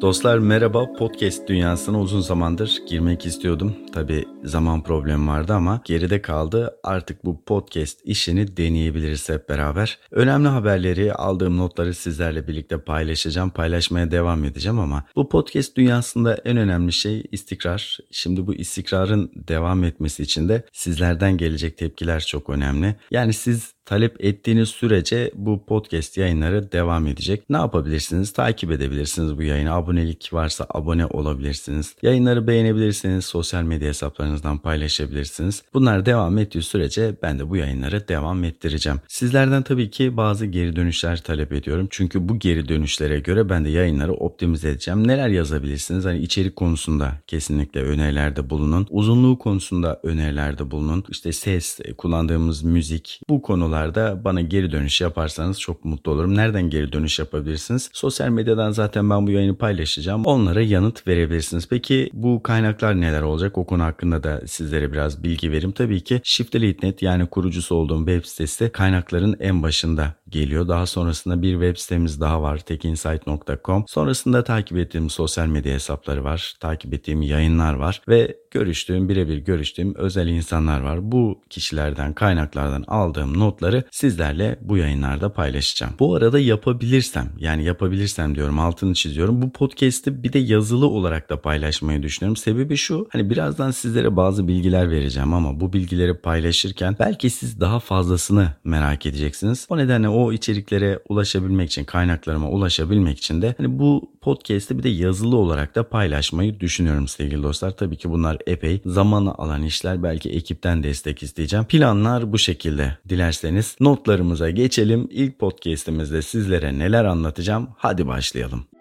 Dostlar 0.00 0.38
merhaba 0.38 0.92
podcast 0.92 1.48
dünyasına 1.48 2.00
uzun 2.00 2.20
zamandır 2.20 2.78
girmek 2.88 3.26
istiyordum. 3.26 3.76
Tabi 3.92 4.24
zaman 4.44 4.82
problemi 4.82 5.28
vardı 5.28 5.52
ama 5.52 5.80
geride 5.84 6.22
kaldı. 6.22 6.78
Artık 6.82 7.24
bu 7.24 7.44
podcast 7.44 8.00
işini 8.04 8.56
deneyebiliriz 8.56 9.28
hep 9.28 9.48
beraber. 9.48 9.98
Önemli 10.10 10.48
haberleri, 10.48 11.12
aldığım 11.12 11.56
notları 11.56 11.94
sizlerle 11.94 12.48
birlikte 12.48 12.78
paylaşacağım. 12.78 13.50
Paylaşmaya 13.50 14.10
devam 14.10 14.44
edeceğim 14.44 14.78
ama 14.78 15.04
bu 15.16 15.28
podcast 15.28 15.76
dünyasında 15.76 16.34
en 16.34 16.56
önemli 16.56 16.92
şey 16.92 17.24
istikrar. 17.32 17.98
Şimdi 18.10 18.46
bu 18.46 18.54
istikrarın 18.54 19.32
devam 19.36 19.84
etmesi 19.84 20.22
için 20.22 20.48
de 20.48 20.64
sizlerden 20.72 21.36
gelecek 21.36 21.78
tepkiler 21.78 22.20
çok 22.20 22.50
önemli. 22.50 22.96
Yani 23.10 23.32
siz 23.32 23.74
talep 23.88 24.24
ettiğiniz 24.24 24.68
sürece 24.68 25.30
bu 25.34 25.64
podcast 25.66 26.16
yayınları 26.16 26.72
devam 26.72 27.06
edecek. 27.06 27.42
Ne 27.50 27.56
yapabilirsiniz? 27.56 28.32
Takip 28.32 28.70
edebilirsiniz 28.70 29.38
bu 29.38 29.42
yayını. 29.42 29.72
Abonelik 29.72 30.32
varsa 30.32 30.66
abone 30.70 31.06
olabilirsiniz. 31.06 31.94
Yayınları 32.02 32.46
beğenebilirsiniz. 32.46 33.24
Sosyal 33.24 33.62
medya 33.62 33.88
hesaplarınızdan 33.88 34.58
paylaşabilirsiniz. 34.58 35.62
Bunlar 35.74 36.06
devam 36.06 36.38
ettiği 36.38 36.62
sürece 36.62 37.16
ben 37.22 37.38
de 37.38 37.50
bu 37.50 37.56
yayınları 37.56 38.08
devam 38.08 38.44
ettireceğim. 38.44 39.00
Sizlerden 39.08 39.62
tabii 39.62 39.90
ki 39.90 40.16
bazı 40.16 40.46
geri 40.46 40.76
dönüşler 40.76 41.22
talep 41.22 41.52
ediyorum. 41.52 41.86
Çünkü 41.90 42.28
bu 42.28 42.38
geri 42.38 42.68
dönüşlere 42.68 43.20
göre 43.20 43.48
ben 43.48 43.64
de 43.64 43.68
yayınları 43.68 44.12
optimize 44.12 44.70
edeceğim. 44.70 45.08
Neler 45.08 45.28
yazabilirsiniz? 45.28 46.04
Hani 46.04 46.18
içerik 46.18 46.56
konusunda 46.56 47.12
kesinlikle 47.26 47.82
önerilerde 47.82 48.50
bulunun. 48.50 48.86
Uzunluğu 48.90 49.38
konusunda 49.38 50.00
önerilerde 50.02 50.70
bulunun. 50.70 51.04
İşte 51.10 51.32
ses, 51.32 51.78
kullandığımız 51.98 52.62
müzik 52.62 53.20
bu 53.28 53.42
konular 53.42 53.77
konularda 53.78 54.24
bana 54.24 54.40
geri 54.40 54.72
dönüş 54.72 55.00
yaparsanız 55.00 55.60
çok 55.60 55.84
mutlu 55.84 56.12
olurum. 56.12 56.36
Nereden 56.36 56.70
geri 56.70 56.92
dönüş 56.92 57.18
yapabilirsiniz? 57.18 57.90
Sosyal 57.92 58.28
medyadan 58.28 58.70
zaten 58.70 59.10
ben 59.10 59.26
bu 59.26 59.30
yayını 59.30 59.56
paylaşacağım. 59.56 60.24
Onlara 60.24 60.62
yanıt 60.62 61.06
verebilirsiniz. 61.06 61.68
Peki 61.68 62.10
bu 62.12 62.42
kaynaklar 62.42 63.00
neler 63.00 63.22
olacak? 63.22 63.58
O 63.58 63.66
konu 63.66 63.82
hakkında 63.82 64.22
da 64.22 64.46
sizlere 64.46 64.92
biraz 64.92 65.22
bilgi 65.24 65.50
vereyim. 65.50 65.72
Tabii 65.72 66.00
ki 66.00 66.20
Shiftly.net 66.24 67.02
yani 67.02 67.26
kurucusu 67.26 67.74
olduğum 67.74 67.98
web 67.98 68.24
sitesi 68.24 68.70
kaynakların 68.72 69.36
en 69.40 69.62
başında 69.62 70.14
geliyor. 70.30 70.68
Daha 70.68 70.86
sonrasında 70.86 71.42
bir 71.42 71.52
web 71.52 71.76
sitemiz 71.76 72.20
daha 72.20 72.42
var 72.42 72.58
tekinsight.com. 72.58 73.84
Sonrasında 73.88 74.44
takip 74.44 74.78
ettiğim 74.78 75.10
sosyal 75.10 75.46
medya 75.46 75.74
hesapları 75.74 76.24
var. 76.24 76.54
Takip 76.60 76.94
ettiğim 76.94 77.22
yayınlar 77.22 77.74
var 77.74 78.02
ve 78.08 78.36
görüştüğüm 78.50 79.08
birebir 79.08 79.38
görüştüğüm 79.38 79.94
özel 79.94 80.28
insanlar 80.28 80.80
var. 80.80 81.12
Bu 81.12 81.40
kişilerden 81.50 82.12
kaynaklardan 82.12 82.84
aldığım 82.88 83.38
notları 83.38 83.84
sizlerle 83.90 84.58
bu 84.60 84.76
yayınlarda 84.76 85.32
paylaşacağım. 85.32 85.94
Bu 85.98 86.14
arada 86.14 86.38
yapabilirsem 86.38 87.32
yani 87.38 87.64
yapabilirsem 87.64 88.34
diyorum 88.34 88.58
altını 88.58 88.94
çiziyorum. 88.94 89.42
Bu 89.42 89.52
podcast'i 89.52 90.22
bir 90.22 90.32
de 90.32 90.38
yazılı 90.38 90.86
olarak 90.86 91.30
da 91.30 91.40
paylaşmayı 91.40 92.02
düşünüyorum. 92.02 92.36
Sebebi 92.36 92.76
şu 92.76 93.08
hani 93.10 93.30
birazdan 93.30 93.70
sizlere 93.70 94.16
bazı 94.16 94.48
bilgiler 94.48 94.90
vereceğim 94.90 95.34
ama 95.34 95.60
bu 95.60 95.72
bilgileri 95.72 96.14
paylaşırken 96.14 96.96
belki 96.98 97.30
siz 97.30 97.60
daha 97.60 97.80
fazlasını 97.80 98.52
merak 98.64 99.06
edeceksiniz. 99.06 99.66
O 99.68 99.76
nedenle 99.76 100.08
o 100.08 100.17
içeriklere 100.32 100.98
ulaşabilmek 101.08 101.70
için 101.70 101.84
kaynaklarıma 101.84 102.48
ulaşabilmek 102.48 103.18
için 103.18 103.42
de 103.42 103.54
hani 103.58 103.78
bu 103.78 104.10
podcast'i 104.20 104.78
bir 104.78 104.82
de 104.82 104.88
yazılı 104.88 105.36
olarak 105.36 105.74
da 105.74 105.88
paylaşmayı 105.88 106.60
düşünüyorum 106.60 107.08
sevgili 107.08 107.42
dostlar. 107.42 107.70
Tabii 107.70 107.96
ki 107.96 108.10
bunlar 108.10 108.38
epey 108.46 108.80
zamanı 108.86 109.34
alan 109.34 109.62
işler. 109.62 110.02
Belki 110.02 110.30
ekipten 110.30 110.82
destek 110.82 111.22
isteyeceğim. 111.22 111.64
Planlar 111.64 112.32
bu 112.32 112.38
şekilde. 112.38 112.98
Dilerseniz 113.08 113.76
notlarımıza 113.80 114.50
geçelim. 114.50 115.08
İlk 115.10 115.38
podcast'imizde 115.38 116.22
sizlere 116.22 116.78
neler 116.78 117.04
anlatacağım? 117.04 117.68
Hadi 117.76 118.06
başlayalım. 118.06 118.77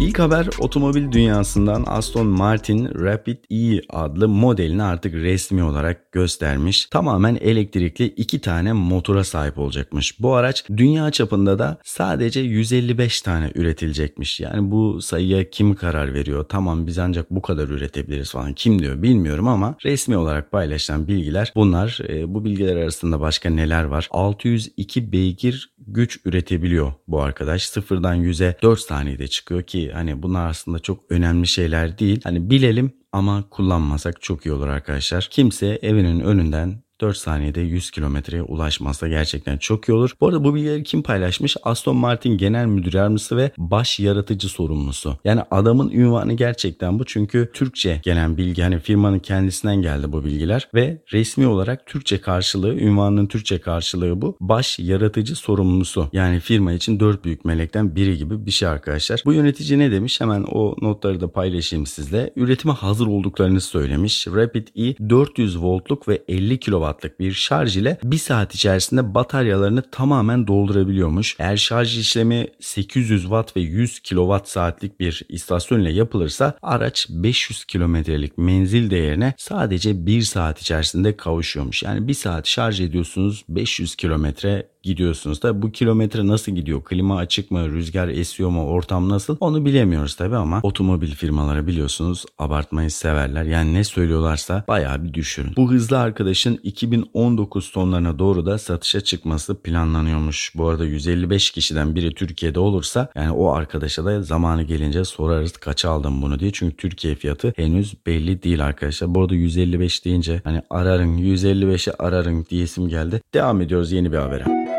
İlk 0.00 0.18
haber 0.18 0.48
otomobil 0.58 1.12
dünyasından 1.12 1.84
Aston 1.86 2.26
Martin 2.26 2.88
Rapid 3.04 3.38
E 3.50 3.80
adlı 3.88 4.28
modelini 4.28 4.82
artık 4.82 5.14
resmi 5.14 5.62
olarak 5.62 6.12
göstermiş. 6.12 6.86
Tamamen 6.86 7.34
elektrikli 7.34 8.04
iki 8.04 8.40
tane 8.40 8.72
motora 8.72 9.24
sahip 9.24 9.58
olacakmış. 9.58 10.20
Bu 10.20 10.34
araç 10.34 10.64
dünya 10.76 11.10
çapında 11.10 11.58
da 11.58 11.78
sadece 11.84 12.40
155 12.40 13.22
tane 13.22 13.52
üretilecekmiş. 13.54 14.40
Yani 14.40 14.70
bu 14.70 15.02
sayıya 15.02 15.50
kim 15.50 15.74
karar 15.74 16.14
veriyor? 16.14 16.46
Tamam 16.48 16.86
biz 16.86 16.98
ancak 16.98 17.30
bu 17.30 17.42
kadar 17.42 17.68
üretebiliriz 17.68 18.30
falan. 18.30 18.52
Kim 18.52 18.78
diyor 18.78 19.02
bilmiyorum 19.02 19.48
ama 19.48 19.74
resmi 19.84 20.16
olarak 20.16 20.52
paylaşılan 20.52 21.08
bilgiler 21.08 21.52
bunlar. 21.56 21.98
E, 22.08 22.34
bu 22.34 22.44
bilgiler 22.44 22.76
arasında 22.76 23.20
başka 23.20 23.50
neler 23.50 23.84
var? 23.84 24.08
602 24.10 25.12
beygir 25.12 25.72
güç 25.86 26.20
üretebiliyor 26.24 26.92
bu 27.08 27.22
arkadaş. 27.22 27.62
Sıfırdan 27.62 28.16
100'e 28.16 28.56
4 28.62 28.80
saniyede 28.80 29.28
çıkıyor 29.28 29.62
ki 29.62 29.87
hani 29.92 30.22
bunlar 30.22 30.48
aslında 30.48 30.78
çok 30.78 31.04
önemli 31.10 31.46
şeyler 31.46 31.98
değil. 31.98 32.20
Hani 32.24 32.50
bilelim 32.50 32.92
ama 33.12 33.44
kullanmasak 33.50 34.22
çok 34.22 34.46
iyi 34.46 34.52
olur 34.52 34.68
arkadaşlar. 34.68 35.28
Kimse 35.30 35.66
evinin 35.82 36.20
önünden 36.20 36.82
4 37.00 37.16
saniyede 37.16 37.60
100 37.60 37.90
kilometreye 37.90 38.42
ulaşmazsa 38.42 39.08
gerçekten 39.08 39.56
çok 39.56 39.88
iyi 39.88 39.92
olur. 39.92 40.10
Bu 40.20 40.26
arada 40.28 40.44
bu 40.44 40.54
bilgileri 40.54 40.82
kim 40.82 41.02
paylaşmış? 41.02 41.56
Aston 41.62 41.96
Martin 41.96 42.38
Genel 42.38 42.66
Müdür 42.66 42.92
Yardımcısı 42.92 43.36
ve 43.36 43.50
baş 43.58 44.00
yaratıcı 44.00 44.48
sorumlusu. 44.48 45.16
Yani 45.24 45.42
adamın 45.50 45.90
ünvanı 45.90 46.32
gerçekten 46.32 46.98
bu 46.98 47.04
çünkü 47.04 47.50
Türkçe 47.54 48.00
gelen 48.04 48.36
bilgi 48.36 48.62
hani 48.62 48.78
firmanın 48.78 49.18
kendisinden 49.18 49.82
geldi 49.82 50.12
bu 50.12 50.24
bilgiler 50.24 50.68
ve 50.74 51.02
resmi 51.12 51.46
olarak 51.46 51.86
Türkçe 51.86 52.20
karşılığı 52.20 52.74
ünvanının 52.74 53.26
Türkçe 53.26 53.58
karşılığı 53.58 54.22
bu. 54.22 54.36
Baş 54.40 54.78
yaratıcı 54.78 55.36
sorumlusu. 55.36 56.08
Yani 56.12 56.40
firma 56.40 56.72
için 56.72 57.00
dört 57.00 57.24
büyük 57.24 57.44
melekten 57.44 57.96
biri 57.96 58.18
gibi 58.18 58.46
bir 58.46 58.50
şey 58.50 58.68
arkadaşlar. 58.68 59.22
Bu 59.24 59.32
yönetici 59.32 59.78
ne 59.78 59.92
demiş? 59.92 60.20
Hemen 60.20 60.42
o 60.42 60.76
notları 60.82 61.20
da 61.20 61.32
paylaşayım 61.32 61.86
sizle. 61.86 62.32
Üretime 62.36 62.74
hazır 62.74 63.06
olduklarını 63.06 63.60
söylemiş. 63.60 64.26
Rapid 64.26 64.68
E 64.76 65.08
400 65.10 65.62
voltluk 65.62 66.08
ve 66.08 66.22
50 66.28 66.60
kW 66.60 66.87
wattlık 66.88 67.20
bir 67.20 67.32
şarj 67.32 67.76
ile 67.76 67.98
1 68.04 68.18
saat 68.18 68.54
içerisinde 68.54 69.14
bataryalarını 69.14 69.82
tamamen 69.90 70.46
doldurabiliyormuş. 70.46 71.36
Eğer 71.38 71.56
şarj 71.56 71.98
işlemi 71.98 72.46
800 72.60 73.22
watt 73.22 73.56
ve 73.56 73.60
100 73.60 74.00
kilowatt 74.00 74.48
saatlik 74.48 75.00
bir 75.00 75.22
istasyon 75.28 75.80
ile 75.80 75.92
yapılırsa 75.92 76.58
araç 76.62 77.06
500 77.10 77.64
kilometrelik 77.64 78.38
menzil 78.38 78.90
değerine 78.90 79.34
sadece 79.36 80.06
1 80.06 80.22
saat 80.22 80.60
içerisinde 80.60 81.16
kavuşuyormuş. 81.16 81.82
Yani 81.82 82.08
1 82.08 82.14
saat 82.14 82.46
şarj 82.46 82.80
ediyorsunuz 82.80 83.44
500 83.48 83.96
kilometre 83.96 84.68
gidiyorsunuz. 84.88 85.42
da 85.42 85.62
bu 85.62 85.72
kilometre 85.72 86.26
nasıl 86.26 86.52
gidiyor? 86.52 86.84
Klima 86.84 87.16
açık 87.16 87.50
mı? 87.50 87.70
Rüzgar 87.70 88.08
esiyor 88.08 88.50
mu? 88.50 88.66
Ortam 88.66 89.08
nasıl? 89.08 89.36
Onu 89.40 89.64
bilemiyoruz 89.64 90.14
tabi 90.14 90.36
ama 90.36 90.60
otomobil 90.62 91.10
firmaları 91.10 91.66
biliyorsunuz 91.66 92.24
abartmayı 92.38 92.90
severler. 92.90 93.44
Yani 93.44 93.74
ne 93.74 93.84
söylüyorlarsa 93.84 94.64
bayağı 94.68 95.04
bir 95.04 95.14
düşürün. 95.14 95.52
Bu 95.56 95.70
hızlı 95.70 95.98
arkadaşın 95.98 96.60
2019 96.62 97.72
tonlarına 97.72 98.18
doğru 98.18 98.46
da 98.46 98.58
satışa 98.58 99.00
çıkması 99.00 99.62
planlanıyormuş. 99.62 100.52
Bu 100.54 100.68
arada 100.68 100.84
155 100.84 101.50
kişiden 101.50 101.94
biri 101.94 102.14
Türkiye'de 102.14 102.60
olursa 102.60 103.08
yani 103.14 103.30
o 103.30 103.52
arkadaşa 103.52 104.04
da 104.04 104.22
zamanı 104.22 104.62
gelince 104.62 105.04
sorarız 105.04 105.52
kaç 105.52 105.84
aldım 105.84 106.22
bunu 106.22 106.40
diye. 106.40 106.50
Çünkü 106.52 106.76
Türkiye 106.76 107.14
fiyatı 107.14 107.52
henüz 107.56 107.94
belli 108.06 108.42
değil 108.42 108.64
arkadaşlar. 108.64 109.14
Bu 109.14 109.20
arada 109.20 109.34
155 109.34 110.04
deyince 110.04 110.40
hani 110.44 110.62
ararın 110.70 111.18
155'i 111.18 111.92
ararın 111.98 112.46
diyesim 112.50 112.88
geldi. 112.88 113.20
Devam 113.34 113.60
ediyoruz 113.60 113.92
yeni 113.92 114.12
bir 114.12 114.18
habere. 114.18 114.77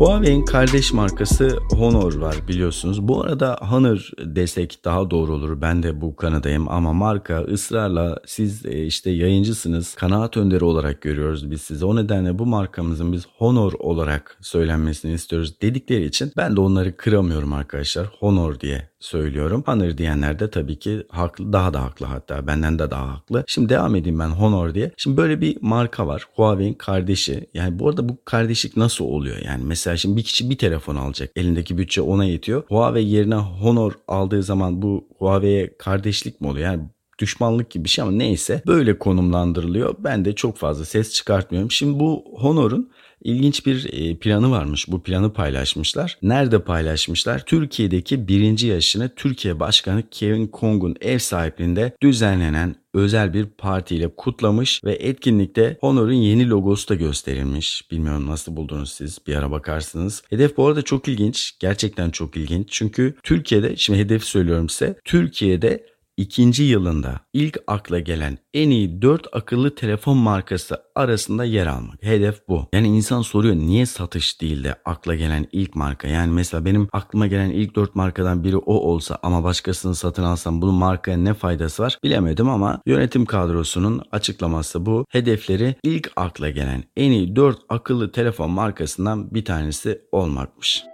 Huawei'in 0.00 0.44
kardeş 0.44 0.92
markası 0.92 1.58
Honor 1.70 2.14
var 2.14 2.36
biliyorsunuz. 2.48 3.08
Bu 3.08 3.24
arada 3.24 3.58
Honor 3.60 4.10
desek 4.18 4.84
daha 4.84 5.10
doğru 5.10 5.34
olur. 5.34 5.60
Ben 5.60 5.82
de 5.82 6.00
bu 6.00 6.16
kanadayım 6.16 6.68
ama 6.68 6.92
marka 6.92 7.40
ısrarla 7.40 8.18
siz 8.26 8.66
e, 8.66 8.86
işte 8.86 9.10
yayıncısınız, 9.10 9.94
kanaat 9.94 10.36
önderi 10.36 10.64
olarak 10.64 11.02
görüyoruz 11.02 11.50
biz 11.50 11.62
sizi. 11.62 11.84
O 11.84 11.96
nedenle 11.96 12.38
bu 12.38 12.46
markamızın 12.46 13.12
biz 13.12 13.26
Honor 13.38 13.72
olarak 13.72 14.38
söylenmesini 14.40 15.12
istiyoruz 15.12 15.60
dedikleri 15.62 16.04
için 16.04 16.32
ben 16.36 16.56
de 16.56 16.60
onları 16.60 16.96
kıramıyorum 16.96 17.52
arkadaşlar. 17.52 18.06
Honor 18.20 18.60
diye 18.60 18.90
söylüyorum. 19.00 19.62
Honor 19.66 19.98
diyenler 19.98 20.38
de 20.38 20.50
tabii 20.50 20.78
ki 20.78 21.06
haklı, 21.08 21.52
daha 21.52 21.74
da 21.74 21.82
haklı 21.82 22.06
hatta 22.06 22.46
benden 22.46 22.78
de 22.78 22.90
daha 22.90 23.14
haklı. 23.14 23.44
Şimdi 23.46 23.68
devam 23.68 23.94
edeyim 23.94 24.18
ben 24.18 24.28
Honor 24.28 24.74
diye. 24.74 24.92
Şimdi 24.96 25.16
böyle 25.16 25.40
bir 25.40 25.56
marka 25.60 26.06
var. 26.06 26.26
Huawei'in 26.34 26.74
kardeşi. 26.74 27.46
Yani 27.54 27.78
bu 27.78 27.88
arada 27.88 28.08
bu 28.08 28.24
kardeşlik 28.24 28.76
nasıl 28.76 29.04
oluyor? 29.04 29.36
Yani 29.44 29.64
mesela 29.64 29.89
şimdi 29.96 30.16
bir 30.16 30.22
kişi 30.22 30.50
bir 30.50 30.58
telefon 30.58 30.96
alacak. 30.96 31.30
Elindeki 31.36 31.78
bütçe 31.78 32.02
ona 32.02 32.24
yetiyor. 32.24 32.62
Huawei 32.68 33.08
yerine 33.08 33.34
Honor 33.34 33.92
aldığı 34.08 34.42
zaman 34.42 34.82
bu 34.82 35.08
Huawei'ye 35.18 35.76
kardeşlik 35.78 36.40
mi 36.40 36.48
oluyor? 36.48 36.66
Yani 36.66 36.82
düşmanlık 37.18 37.70
gibi 37.70 37.84
bir 37.84 37.88
şey 37.88 38.02
ama 38.02 38.12
neyse 38.12 38.62
böyle 38.66 38.98
konumlandırılıyor. 38.98 39.94
Ben 39.98 40.24
de 40.24 40.34
çok 40.34 40.56
fazla 40.56 40.84
ses 40.84 41.12
çıkartmıyorum. 41.12 41.70
Şimdi 41.70 42.00
bu 42.00 42.24
Honor'un 42.36 42.90
ilginç 43.24 43.66
bir 43.66 43.92
e, 43.92 44.16
planı 44.16 44.50
varmış. 44.50 44.88
Bu 44.88 45.02
planı 45.02 45.32
paylaşmışlar. 45.32 46.18
Nerede 46.22 46.62
paylaşmışlar? 46.62 47.44
Türkiye'deki 47.46 48.28
birinci 48.28 48.66
yaşını 48.66 49.14
Türkiye 49.14 49.60
Başkanı 49.60 50.02
Kevin 50.10 50.46
Kong'un 50.46 50.96
ev 51.00 51.18
sahipliğinde 51.18 51.96
düzenlenen 52.02 52.74
özel 52.94 53.34
bir 53.34 53.46
partiyle 53.46 54.08
kutlamış 54.16 54.84
ve 54.84 54.92
etkinlikte 54.92 55.76
Honor'un 55.80 56.12
yeni 56.12 56.48
logosu 56.48 56.88
da 56.88 56.94
gösterilmiş. 56.94 57.90
Bilmiyorum 57.90 58.26
nasıl 58.26 58.56
buldunuz 58.56 58.92
siz 58.92 59.18
bir 59.26 59.36
ara 59.36 59.50
bakarsınız. 59.50 60.22
Hedef 60.30 60.56
bu 60.56 60.66
arada 60.66 60.82
çok 60.82 61.08
ilginç. 61.08 61.52
Gerçekten 61.60 62.10
çok 62.10 62.36
ilginç. 62.36 62.66
Çünkü 62.70 63.14
Türkiye'de 63.22 63.76
şimdi 63.76 63.98
hedef 63.98 64.24
söylüyorum 64.24 64.68
size. 64.68 64.96
Türkiye'de 65.04 65.86
ikinci 66.20 66.62
yılında 66.62 67.20
ilk 67.32 67.58
akla 67.66 67.98
gelen 67.98 68.38
en 68.54 68.70
iyi 68.70 69.02
4 69.02 69.26
akıllı 69.32 69.74
telefon 69.74 70.16
markası 70.16 70.82
arasında 70.94 71.44
yer 71.44 71.66
almak. 71.66 72.02
Hedef 72.02 72.48
bu. 72.48 72.66
Yani 72.72 72.88
insan 72.88 73.22
soruyor 73.22 73.54
niye 73.54 73.86
satış 73.86 74.40
değil 74.40 74.64
de 74.64 74.74
akla 74.84 75.14
gelen 75.14 75.46
ilk 75.52 75.74
marka? 75.74 76.08
Yani 76.08 76.32
mesela 76.32 76.64
benim 76.64 76.88
aklıma 76.92 77.26
gelen 77.26 77.50
ilk 77.50 77.76
4 77.76 77.94
markadan 77.94 78.44
biri 78.44 78.56
o 78.56 78.74
olsa 78.74 79.18
ama 79.22 79.44
başkasını 79.44 79.94
satın 79.94 80.22
alsam 80.22 80.62
bunun 80.62 80.74
markaya 80.74 81.16
ne 81.16 81.34
faydası 81.34 81.82
var 81.82 81.98
bilemedim 82.04 82.48
ama 82.48 82.80
yönetim 82.86 83.24
kadrosunun 83.26 84.02
açıklaması 84.12 84.86
bu. 84.86 85.04
Hedefleri 85.10 85.74
ilk 85.82 86.12
akla 86.16 86.50
gelen 86.50 86.84
en 86.96 87.10
iyi 87.10 87.36
4 87.36 87.58
akıllı 87.68 88.12
telefon 88.12 88.50
markasından 88.50 89.34
bir 89.34 89.44
tanesi 89.44 90.00
olmakmış. 90.12 90.84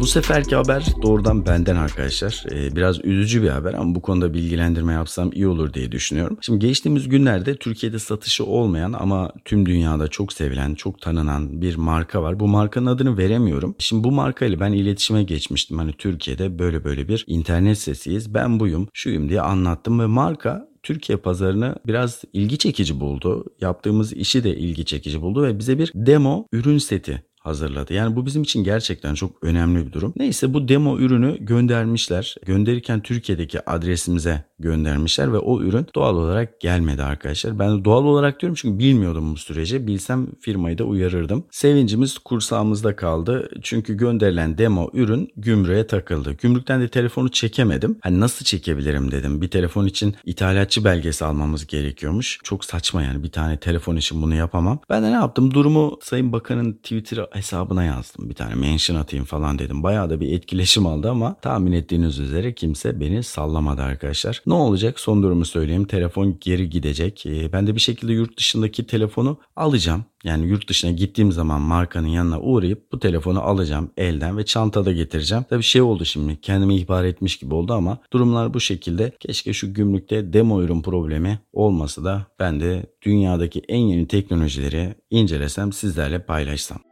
Bu 0.00 0.06
seferki 0.06 0.56
haber 0.56 0.86
doğrudan 1.02 1.46
benden 1.46 1.76
arkadaşlar. 1.76 2.44
Ee, 2.50 2.76
biraz 2.76 3.04
üzücü 3.04 3.42
bir 3.42 3.48
haber 3.48 3.74
ama 3.74 3.94
bu 3.94 4.02
konuda 4.02 4.34
bilgilendirme 4.34 4.92
yapsam 4.92 5.30
iyi 5.32 5.48
olur 5.48 5.74
diye 5.74 5.92
düşünüyorum. 5.92 6.38
Şimdi 6.40 6.66
geçtiğimiz 6.66 7.08
günlerde 7.08 7.56
Türkiye'de 7.56 7.98
satışı 7.98 8.44
olmayan 8.44 8.92
ama 8.92 9.32
tüm 9.44 9.66
dünyada 9.66 10.08
çok 10.08 10.32
sevilen, 10.32 10.74
çok 10.74 11.00
tanınan 11.00 11.62
bir 11.62 11.76
marka 11.76 12.22
var. 12.22 12.40
Bu 12.40 12.48
markanın 12.48 12.86
adını 12.86 13.18
veremiyorum. 13.18 13.74
Şimdi 13.78 14.04
bu 14.04 14.12
markayla 14.12 14.60
ben 14.60 14.72
iletişime 14.72 15.22
geçmiştim. 15.22 15.78
Hani 15.78 15.92
Türkiye'de 15.92 16.58
böyle 16.58 16.84
böyle 16.84 17.08
bir 17.08 17.24
internet 17.26 17.78
sesiyiz. 17.78 18.34
Ben 18.34 18.60
buyum, 18.60 18.88
şuyum 18.92 19.28
diye 19.28 19.40
anlattım 19.40 20.00
ve 20.00 20.06
marka 20.06 20.70
Türkiye 20.82 21.18
pazarını 21.18 21.76
biraz 21.86 22.24
ilgi 22.32 22.58
çekici 22.58 23.00
buldu. 23.00 23.44
Yaptığımız 23.60 24.12
işi 24.12 24.44
de 24.44 24.56
ilgi 24.56 24.84
çekici 24.84 25.22
buldu 25.22 25.42
ve 25.42 25.58
bize 25.58 25.78
bir 25.78 25.92
demo 25.94 26.46
ürün 26.52 26.78
seti 26.78 27.29
hazırladı. 27.40 27.94
Yani 27.94 28.16
bu 28.16 28.26
bizim 28.26 28.42
için 28.42 28.64
gerçekten 28.64 29.14
çok 29.14 29.44
önemli 29.44 29.86
bir 29.86 29.92
durum. 29.92 30.14
Neyse 30.16 30.54
bu 30.54 30.68
demo 30.68 30.98
ürünü 30.98 31.36
göndermişler. 31.40 32.34
Gönderirken 32.46 33.00
Türkiye'deki 33.00 33.70
adresimize 33.70 34.44
göndermişler 34.58 35.32
ve 35.32 35.38
o 35.38 35.60
ürün 35.62 35.86
doğal 35.94 36.16
olarak 36.16 36.60
gelmedi 36.60 37.02
arkadaşlar. 37.02 37.58
Ben 37.58 37.84
doğal 37.84 38.04
olarak 38.04 38.40
diyorum 38.40 38.54
çünkü 38.54 38.78
bilmiyordum 38.78 39.32
bu 39.32 39.36
süreci. 39.36 39.86
Bilsem 39.86 40.26
firmayı 40.40 40.78
da 40.78 40.84
uyarırdım. 40.84 41.44
Sevincimiz 41.50 42.18
kursağımızda 42.18 42.96
kaldı. 42.96 43.50
Çünkü 43.62 43.96
gönderilen 43.96 44.58
demo 44.58 44.90
ürün 44.92 45.32
gümrüğe 45.36 45.86
takıldı. 45.86 46.32
Gümrükten 46.32 46.80
de 46.80 46.88
telefonu 46.88 47.30
çekemedim. 47.30 47.98
Hani 48.00 48.20
nasıl 48.20 48.44
çekebilirim 48.44 49.10
dedim. 49.10 49.40
Bir 49.40 49.48
telefon 49.48 49.86
için 49.86 50.16
ithalatçı 50.24 50.84
belgesi 50.84 51.24
almamız 51.24 51.66
gerekiyormuş. 51.66 52.38
Çok 52.44 52.64
saçma 52.64 53.02
yani 53.02 53.22
bir 53.22 53.30
tane 53.30 53.56
telefon 53.56 53.96
için 53.96 54.22
bunu 54.22 54.34
yapamam. 54.34 54.78
Ben 54.90 55.02
de 55.02 55.06
ne 55.06 55.14
yaptım? 55.14 55.54
Durumu 55.54 55.98
Sayın 56.02 56.32
Bakan'ın 56.32 56.72
Twitter 56.72 57.26
hesabına 57.40 57.84
yazdım. 57.84 58.28
Bir 58.28 58.34
tane 58.34 58.54
mention 58.54 58.96
atayım 58.96 59.24
falan 59.24 59.58
dedim. 59.58 59.82
Bayağı 59.82 60.10
da 60.10 60.20
bir 60.20 60.32
etkileşim 60.32 60.86
aldı 60.86 61.10
ama 61.10 61.34
tahmin 61.34 61.72
ettiğiniz 61.72 62.18
üzere 62.18 62.54
kimse 62.54 63.00
beni 63.00 63.22
sallamadı 63.22 63.82
arkadaşlar. 63.82 64.42
Ne 64.46 64.54
olacak? 64.54 65.00
Son 65.00 65.22
durumu 65.22 65.44
söyleyeyim. 65.44 65.84
Telefon 65.84 66.36
geri 66.40 66.70
gidecek. 66.70 67.26
Ee, 67.26 67.52
ben 67.52 67.66
de 67.66 67.74
bir 67.74 67.80
şekilde 67.80 68.12
yurt 68.12 68.38
dışındaki 68.38 68.86
telefonu 68.86 69.38
alacağım. 69.56 70.04
Yani 70.24 70.46
yurt 70.46 70.68
dışına 70.68 70.90
gittiğim 70.90 71.32
zaman 71.32 71.60
markanın 71.60 72.06
yanına 72.06 72.40
uğrayıp 72.40 72.92
bu 72.92 72.98
telefonu 72.98 73.40
alacağım 73.40 73.90
elden 73.96 74.38
ve 74.38 74.44
çantada 74.44 74.92
getireceğim. 74.92 75.44
Tabii 75.50 75.62
şey 75.62 75.82
oldu 75.82 76.04
şimdi 76.04 76.40
kendimi 76.40 76.76
ihbar 76.76 77.04
etmiş 77.04 77.36
gibi 77.36 77.54
oldu 77.54 77.72
ama 77.72 77.98
durumlar 78.12 78.54
bu 78.54 78.60
şekilde. 78.60 79.12
Keşke 79.20 79.52
şu 79.52 79.74
gümrükte 79.74 80.32
demo 80.32 80.62
ürün 80.62 80.82
problemi 80.82 81.38
olması 81.52 82.04
da 82.04 82.26
ben 82.38 82.60
de 82.60 82.86
dünyadaki 83.02 83.62
en 83.68 83.78
yeni 83.78 84.08
teknolojileri 84.08 84.94
incelesem 85.10 85.72
sizlerle 85.72 86.18
paylaşsam. 86.18 86.89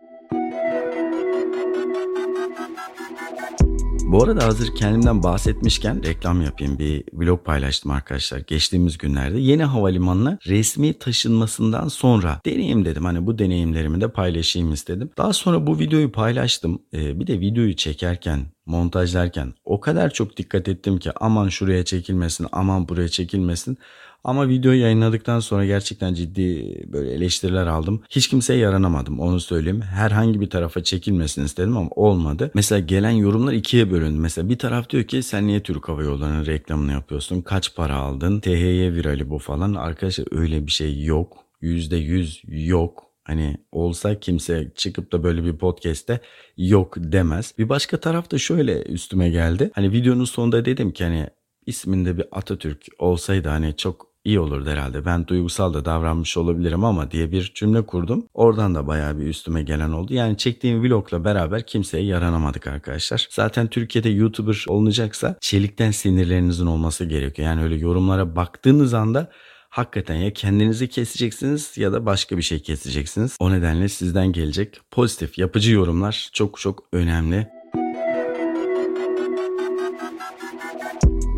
Bu 4.10 4.24
arada 4.24 4.46
hazır 4.46 4.74
kendimden 4.74 5.22
bahsetmişken 5.22 6.02
reklam 6.04 6.42
yapayım. 6.42 6.78
Bir 6.78 7.04
vlog 7.12 7.44
paylaştım 7.44 7.90
arkadaşlar 7.90 8.38
geçtiğimiz 8.38 8.98
günlerde. 8.98 9.40
Yeni 9.40 9.64
havalimanına 9.64 10.38
resmi 10.46 10.98
taşınmasından 10.98 11.88
sonra 11.88 12.40
deneyim 12.46 12.84
dedim. 12.84 13.04
Hani 13.04 13.26
bu 13.26 13.38
deneyimlerimi 13.38 14.00
de 14.00 14.08
paylaşayım 14.08 14.72
istedim. 14.72 15.10
Daha 15.16 15.32
sonra 15.32 15.66
bu 15.66 15.78
videoyu 15.78 16.12
paylaştım. 16.12 16.82
Ee, 16.94 17.20
bir 17.20 17.26
de 17.26 17.40
videoyu 17.40 17.76
çekerken 17.76 18.40
montajlarken 18.66 19.54
o 19.64 19.80
kadar 19.80 20.10
çok 20.10 20.36
dikkat 20.36 20.68
ettim 20.68 20.98
ki 20.98 21.10
aman 21.20 21.48
şuraya 21.48 21.84
çekilmesin 21.84 22.46
aman 22.52 22.88
buraya 22.88 23.08
çekilmesin. 23.08 23.78
Ama 24.24 24.48
videoyu 24.48 24.80
yayınladıktan 24.80 25.40
sonra 25.40 25.66
gerçekten 25.66 26.14
ciddi 26.14 26.78
böyle 26.92 27.12
eleştiriler 27.12 27.66
aldım. 27.66 28.02
Hiç 28.10 28.28
kimseye 28.28 28.58
yaranamadım 28.58 29.20
onu 29.20 29.40
söyleyeyim. 29.40 29.80
Herhangi 29.80 30.40
bir 30.40 30.50
tarafa 30.50 30.82
çekilmesin 30.82 31.44
istedim 31.44 31.76
ama 31.76 31.90
olmadı. 31.90 32.50
Mesela 32.54 32.78
gelen 32.78 33.10
yorumlar 33.10 33.52
ikiye 33.52 33.90
bölündü. 33.90 34.18
Mesela 34.18 34.48
bir 34.48 34.58
taraf 34.58 34.90
diyor 34.90 35.04
ki 35.04 35.22
sen 35.22 35.46
niye 35.46 35.62
Türk 35.62 35.88
Hava 35.88 36.02
Yolları'nın 36.02 36.46
reklamını 36.46 36.92
yapıyorsun? 36.92 37.40
Kaç 37.40 37.74
para 37.74 37.96
aldın? 37.96 38.40
THY 38.40 38.92
virali 38.92 39.30
bu 39.30 39.38
falan. 39.38 39.74
Arkadaşlar 39.74 40.26
öyle 40.30 40.66
bir 40.66 40.72
şey 40.72 41.04
yok. 41.04 41.36
%100 41.62 42.66
yok. 42.66 43.04
Hani 43.24 43.56
olsa 43.72 44.20
kimse 44.20 44.72
çıkıp 44.76 45.12
da 45.12 45.22
böyle 45.22 45.44
bir 45.44 45.56
podcast'te 45.56 46.20
yok 46.56 46.94
demez. 46.98 47.54
Bir 47.58 47.68
başka 47.68 48.00
taraf 48.00 48.30
da 48.30 48.38
şöyle 48.38 48.82
üstüme 48.82 49.28
geldi. 49.28 49.70
Hani 49.74 49.92
videonun 49.92 50.24
sonunda 50.24 50.64
dedim 50.64 50.90
ki 50.92 51.04
hani 51.04 51.26
isminde 51.66 52.16
bir 52.16 52.26
Atatürk 52.32 52.86
olsaydı 52.98 53.48
hani 53.48 53.76
çok 53.76 54.07
iyi 54.24 54.40
olurdu 54.40 54.70
herhalde. 54.70 55.04
Ben 55.04 55.26
duygusal 55.26 55.74
da 55.74 55.84
davranmış 55.84 56.36
olabilirim 56.36 56.84
ama 56.84 57.10
diye 57.10 57.32
bir 57.32 57.52
cümle 57.54 57.86
kurdum. 57.86 58.26
Oradan 58.34 58.74
da 58.74 58.86
bayağı 58.86 59.18
bir 59.18 59.26
üstüme 59.26 59.62
gelen 59.62 59.90
oldu. 59.90 60.14
Yani 60.14 60.36
çektiğim 60.36 60.82
vlogla 60.82 61.24
beraber 61.24 61.66
kimseye 61.66 62.04
yaranamadık 62.04 62.66
arkadaşlar. 62.66 63.28
Zaten 63.30 63.66
Türkiye'de 63.66 64.08
YouTuber 64.08 64.64
olunacaksa 64.68 65.36
çelikten 65.40 65.90
sinirlerinizin 65.90 66.66
olması 66.66 67.04
gerekiyor. 67.04 67.48
Yani 67.48 67.62
öyle 67.62 67.74
yorumlara 67.74 68.36
baktığınız 68.36 68.94
anda 68.94 69.30
hakikaten 69.70 70.14
ya 70.14 70.32
kendinizi 70.32 70.88
keseceksiniz 70.88 71.72
ya 71.76 71.92
da 71.92 72.06
başka 72.06 72.36
bir 72.36 72.42
şey 72.42 72.62
keseceksiniz. 72.62 73.36
O 73.40 73.52
nedenle 73.52 73.88
sizden 73.88 74.32
gelecek 74.32 74.80
pozitif, 74.90 75.38
yapıcı 75.38 75.72
yorumlar 75.72 76.30
çok 76.32 76.60
çok 76.60 76.84
önemli. 76.92 77.57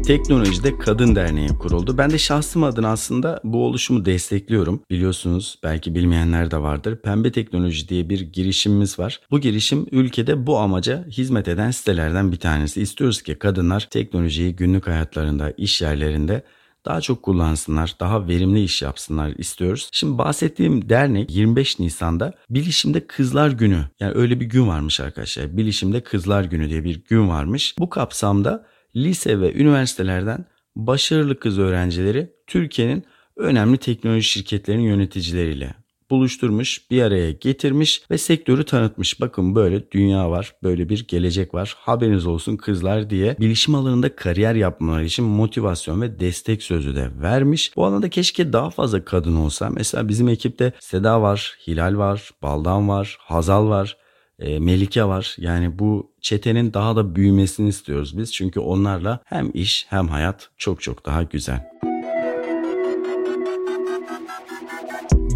Teknolojide 0.06 0.78
Kadın 0.78 1.16
Derneği 1.16 1.48
kuruldu. 1.48 1.98
Ben 1.98 2.10
de 2.10 2.18
şahsım 2.18 2.64
adına 2.64 2.88
aslında 2.88 3.40
bu 3.44 3.64
oluşumu 3.64 4.04
destekliyorum. 4.04 4.82
Biliyorsunuz 4.90 5.58
belki 5.62 5.94
bilmeyenler 5.94 6.50
de 6.50 6.62
vardır. 6.62 6.96
Pembe 7.02 7.32
Teknoloji 7.32 7.88
diye 7.88 8.08
bir 8.08 8.20
girişimimiz 8.20 8.98
var. 8.98 9.20
Bu 9.30 9.40
girişim 9.40 9.86
ülkede 9.92 10.46
bu 10.46 10.58
amaca 10.58 11.04
hizmet 11.08 11.48
eden 11.48 11.70
sitelerden 11.70 12.32
bir 12.32 12.36
tanesi. 12.36 12.82
İstiyoruz 12.82 13.22
ki 13.22 13.34
kadınlar 13.34 13.88
teknolojiyi 13.90 14.56
günlük 14.56 14.86
hayatlarında, 14.86 15.50
iş 15.50 15.82
yerlerinde 15.82 16.42
daha 16.84 17.00
çok 17.00 17.22
kullansınlar, 17.22 17.94
daha 18.00 18.28
verimli 18.28 18.62
iş 18.62 18.82
yapsınlar 18.82 19.32
istiyoruz. 19.38 19.88
Şimdi 19.92 20.18
bahsettiğim 20.18 20.88
dernek 20.88 21.30
25 21.30 21.78
Nisan'da 21.78 22.32
Bilişimde 22.50 23.06
Kızlar 23.06 23.50
Günü 23.50 23.84
yani 24.00 24.12
öyle 24.14 24.40
bir 24.40 24.46
gün 24.46 24.68
varmış 24.68 25.00
arkadaşlar. 25.00 25.56
Bilişimde 25.56 26.00
Kızlar 26.00 26.44
Günü 26.44 26.70
diye 26.70 26.84
bir 26.84 27.04
gün 27.04 27.28
varmış. 27.28 27.74
Bu 27.78 27.90
kapsamda 27.90 28.66
lise 28.96 29.40
ve 29.40 29.54
üniversitelerden 29.54 30.44
başarılı 30.76 31.38
kız 31.40 31.58
öğrencileri 31.58 32.32
Türkiye'nin 32.46 33.04
önemli 33.36 33.78
teknoloji 33.78 34.22
şirketlerinin 34.22 34.82
yöneticileriyle 34.82 35.74
buluşturmuş, 36.10 36.90
bir 36.90 37.02
araya 37.02 37.30
getirmiş 37.30 38.02
ve 38.10 38.18
sektörü 38.18 38.64
tanıtmış. 38.64 39.20
Bakın 39.20 39.54
böyle 39.54 39.90
dünya 39.90 40.30
var, 40.30 40.54
böyle 40.62 40.88
bir 40.88 41.06
gelecek 41.08 41.54
var. 41.54 41.76
Haberiniz 41.78 42.26
olsun 42.26 42.56
kızlar 42.56 43.10
diye 43.10 43.36
bilişim 43.40 43.74
alanında 43.74 44.16
kariyer 44.16 44.54
yapmaları 44.54 45.04
için 45.04 45.24
motivasyon 45.24 46.00
ve 46.00 46.20
destek 46.20 46.62
sözü 46.62 46.96
de 46.96 47.10
vermiş. 47.20 47.76
Bu 47.76 47.84
alanda 47.84 48.10
keşke 48.10 48.52
daha 48.52 48.70
fazla 48.70 49.04
kadın 49.04 49.36
olsa. 49.36 49.70
Mesela 49.70 50.08
bizim 50.08 50.28
ekipte 50.28 50.72
Seda 50.80 51.22
var, 51.22 51.58
Hilal 51.66 51.96
var, 51.96 52.30
Baldan 52.42 52.88
var, 52.88 53.16
Hazal 53.20 53.68
var 53.68 53.96
e, 54.40 54.58
Melike 54.58 55.04
var. 55.04 55.36
Yani 55.38 55.78
bu 55.78 56.10
çetenin 56.20 56.74
daha 56.74 56.96
da 56.96 57.14
büyümesini 57.16 57.68
istiyoruz 57.68 58.18
biz. 58.18 58.32
Çünkü 58.32 58.60
onlarla 58.60 59.20
hem 59.24 59.50
iş 59.54 59.86
hem 59.90 60.08
hayat 60.08 60.50
çok 60.58 60.82
çok 60.82 61.06
daha 61.06 61.22
güzel. 61.22 61.70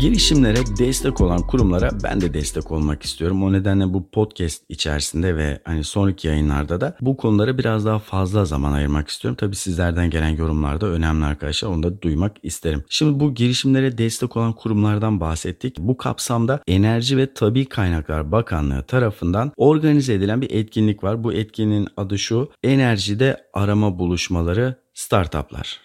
Girişimlere 0.05 0.59
destek 0.79 1.21
olan 1.21 1.47
kurumlara 1.47 1.91
ben 2.03 2.21
de 2.21 2.35
destek 2.35 2.73
olmak 2.73 3.03
istiyorum. 3.03 3.43
O 3.43 3.53
nedenle 3.53 3.95
bu 3.95 4.11
podcast 4.11 4.63
içerisinde 4.69 5.37
ve 5.37 5.61
hani 5.65 5.85
sonraki 5.85 6.29
yayınlarda 6.29 6.81
da 6.81 6.97
bu 7.01 7.17
konulara 7.17 7.59
biraz 7.59 7.87
daha 7.87 7.99
fazla 7.99 8.45
zaman 8.45 8.73
ayırmak 8.73 9.09
istiyorum. 9.09 9.37
Tabii 9.41 9.57
sizlerden 9.57 10.11
gelen 10.11 10.29
yorumlar 10.29 10.81
da 10.81 10.87
önemli 10.87 11.25
arkadaşlar. 11.25 11.69
Onu 11.69 11.83
da 11.83 12.03
duymak 12.03 12.37
isterim. 12.43 12.85
Şimdi 12.89 13.21
bu 13.21 13.35
girişimlere 13.35 13.99
destek 13.99 14.37
olan 14.37 14.53
kurumlardan 14.53 15.21
bahsettik. 15.21 15.79
Bu 15.79 15.97
kapsamda 15.97 16.61
Enerji 16.67 17.17
ve 17.17 17.35
Tabi 17.35 17.67
Kaynaklar 17.67 18.33
Bakanlığı 18.33 18.83
tarafından 18.83 19.53
organize 19.57 20.15
edilen 20.15 20.41
bir 20.43 20.51
etkinlik 20.51 21.05
var. 21.05 21.25
Bu 21.25 21.33
etkinliğin 21.33 21.89
adı 21.97 22.19
şu. 22.19 22.51
Enerjide 22.63 23.37
arama 23.55 23.99
buluşmaları 23.99 24.75
startuplar. 24.95 25.84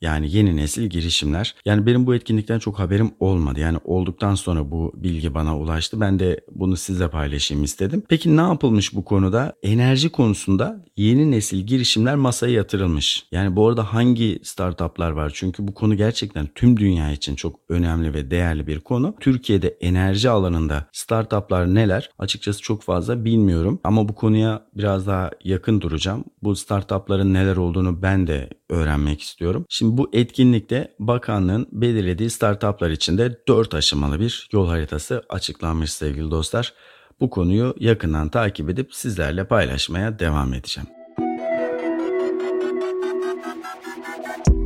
Yani 0.00 0.36
yeni 0.36 0.56
nesil 0.56 0.86
girişimler. 0.86 1.54
Yani 1.64 1.86
benim 1.86 2.06
bu 2.06 2.14
etkinlikten 2.14 2.58
çok 2.58 2.78
haberim 2.78 3.10
olmadı. 3.20 3.60
Yani 3.60 3.78
olduktan 3.84 4.34
sonra 4.34 4.70
bu 4.70 4.92
bilgi 4.96 5.34
bana 5.34 5.58
ulaştı. 5.58 6.00
Ben 6.00 6.18
de 6.18 6.40
bunu 6.52 6.76
sizle 6.76 7.08
paylaşayım 7.10 7.64
istedim. 7.64 8.02
Peki 8.08 8.36
ne 8.36 8.40
yapılmış 8.40 8.94
bu 8.94 9.04
konuda? 9.04 9.52
Enerji 9.62 10.08
konusunda 10.08 10.84
yeni 10.96 11.30
nesil 11.30 11.58
girişimler 11.58 12.14
masaya 12.14 12.52
yatırılmış. 12.52 13.26
Yani 13.32 13.56
bu 13.56 13.68
arada 13.68 13.94
hangi 13.94 14.40
startuplar 14.42 15.10
var? 15.10 15.32
Çünkü 15.34 15.68
bu 15.68 15.74
konu 15.74 15.96
gerçekten 15.96 16.46
tüm 16.54 16.76
dünya 16.76 17.12
için 17.12 17.34
çok 17.34 17.60
önemli 17.68 18.14
ve 18.14 18.30
değerli 18.30 18.66
bir 18.66 18.80
konu. 18.80 19.14
Türkiye'de 19.20 19.68
enerji 19.68 20.30
alanında 20.30 20.86
startuplar 20.92 21.74
neler? 21.74 22.10
Açıkçası 22.18 22.62
çok 22.62 22.82
fazla 22.82 23.24
bilmiyorum. 23.24 23.80
Ama 23.84 24.08
bu 24.08 24.14
konuya 24.14 24.66
biraz 24.76 25.06
daha 25.06 25.30
yakın 25.44 25.80
duracağım. 25.80 26.24
Bu 26.42 26.56
startupların 26.56 27.34
neler 27.34 27.56
olduğunu 27.56 28.02
ben 28.02 28.26
de 28.26 28.50
öğrenmek 28.70 29.22
istiyorum. 29.22 29.64
Şimdi 29.68 29.89
bu 29.96 30.10
etkinlikte 30.12 30.94
bakanlığın 30.98 31.68
belirlediği 31.72 32.30
startuplar 32.30 32.90
için 32.90 33.18
de 33.18 33.38
4 33.48 33.74
aşamalı 33.74 34.20
bir 34.20 34.48
yol 34.52 34.68
haritası 34.68 35.22
açıklanmış 35.28 35.92
sevgili 35.92 36.30
dostlar. 36.30 36.74
Bu 37.20 37.30
konuyu 37.30 37.74
yakından 37.78 38.28
takip 38.28 38.70
edip 38.70 38.94
sizlerle 38.94 39.44
paylaşmaya 39.44 40.18
devam 40.18 40.54
edeceğim. 40.54 40.99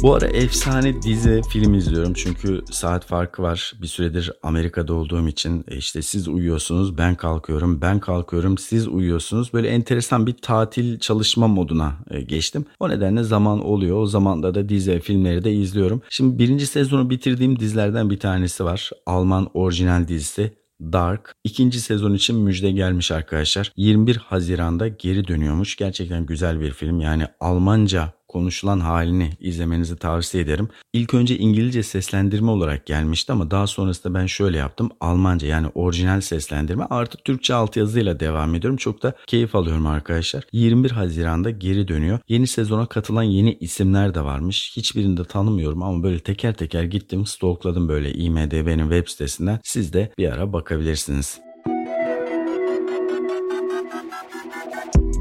Bu 0.04 0.14
ara 0.14 0.26
efsane 0.26 1.02
dizi 1.02 1.40
film 1.50 1.74
izliyorum 1.74 2.12
çünkü 2.14 2.64
saat 2.70 3.06
farkı 3.06 3.42
var. 3.42 3.72
Bir 3.82 3.86
süredir 3.86 4.32
Amerika'da 4.42 4.94
olduğum 4.94 5.28
için 5.28 5.64
e, 5.68 5.76
işte 5.76 6.02
siz 6.02 6.28
uyuyorsunuz 6.28 6.98
ben 6.98 7.14
kalkıyorum 7.14 7.80
ben 7.80 8.00
kalkıyorum 8.00 8.58
siz 8.58 8.88
uyuyorsunuz. 8.88 9.52
Böyle 9.52 9.68
enteresan 9.68 10.26
bir 10.26 10.32
tatil 10.32 10.98
çalışma 10.98 11.48
moduna 11.48 11.92
e, 12.10 12.20
geçtim. 12.20 12.66
O 12.80 12.88
nedenle 12.88 13.22
zaman 13.22 13.64
oluyor. 13.64 13.96
O 13.96 14.06
zamanda 14.06 14.54
da 14.54 14.68
dizi 14.68 15.00
filmleri 15.00 15.44
de 15.44 15.52
izliyorum. 15.52 16.02
Şimdi 16.10 16.38
birinci 16.38 16.66
sezonu 16.66 17.10
bitirdiğim 17.10 17.58
dizilerden 17.58 18.10
bir 18.10 18.18
tanesi 18.18 18.64
var. 18.64 18.90
Alman 19.06 19.50
orijinal 19.54 20.08
dizisi 20.08 20.52
Dark 20.80 21.34
ikinci 21.44 21.80
sezon 21.80 22.14
için 22.14 22.36
müjde 22.36 22.70
gelmiş 22.70 23.10
arkadaşlar. 23.12 23.72
21 23.76 24.16
Haziran'da 24.16 24.88
geri 24.88 25.28
dönüyormuş. 25.28 25.76
Gerçekten 25.76 26.26
güzel 26.26 26.60
bir 26.60 26.70
film. 26.70 27.00
Yani 27.00 27.26
Almanca 27.40 28.12
konuşulan 28.34 28.80
halini 28.80 29.30
izlemenizi 29.40 29.96
tavsiye 29.96 30.44
ederim. 30.44 30.68
İlk 30.92 31.14
önce 31.14 31.38
İngilizce 31.38 31.82
seslendirme 31.82 32.50
olarak 32.50 32.86
gelmişti 32.86 33.32
ama 33.32 33.50
daha 33.50 33.66
sonrasında 33.66 34.14
ben 34.14 34.26
şöyle 34.26 34.58
yaptım. 34.58 34.90
Almanca 35.00 35.48
yani 35.48 35.66
orijinal 35.74 36.20
seslendirme 36.20 36.84
artı 36.90 37.18
Türkçe 37.24 37.54
altyazıyla 37.54 38.20
devam 38.20 38.54
ediyorum. 38.54 38.76
Çok 38.76 39.02
da 39.02 39.14
keyif 39.26 39.54
alıyorum 39.54 39.86
arkadaşlar. 39.86 40.44
21 40.52 40.90
Haziran'da 40.90 41.50
geri 41.50 41.88
dönüyor. 41.88 42.18
Yeni 42.28 42.46
sezona 42.46 42.86
katılan 42.86 43.22
yeni 43.22 43.54
isimler 43.54 44.14
de 44.14 44.24
varmış. 44.24 44.72
Hiçbirini 44.76 45.16
de 45.16 45.24
tanımıyorum 45.24 45.82
ama 45.82 46.02
böyle 46.02 46.18
teker 46.18 46.54
teker 46.54 46.84
gittim 46.84 47.26
stalkladım 47.26 47.88
böyle 47.88 48.14
IMDB'nin 48.14 48.90
web 48.90 49.08
sitesinden. 49.08 49.60
Siz 49.62 49.92
de 49.92 50.12
bir 50.18 50.32
ara 50.32 50.52
bakabilirsiniz. 50.52 51.43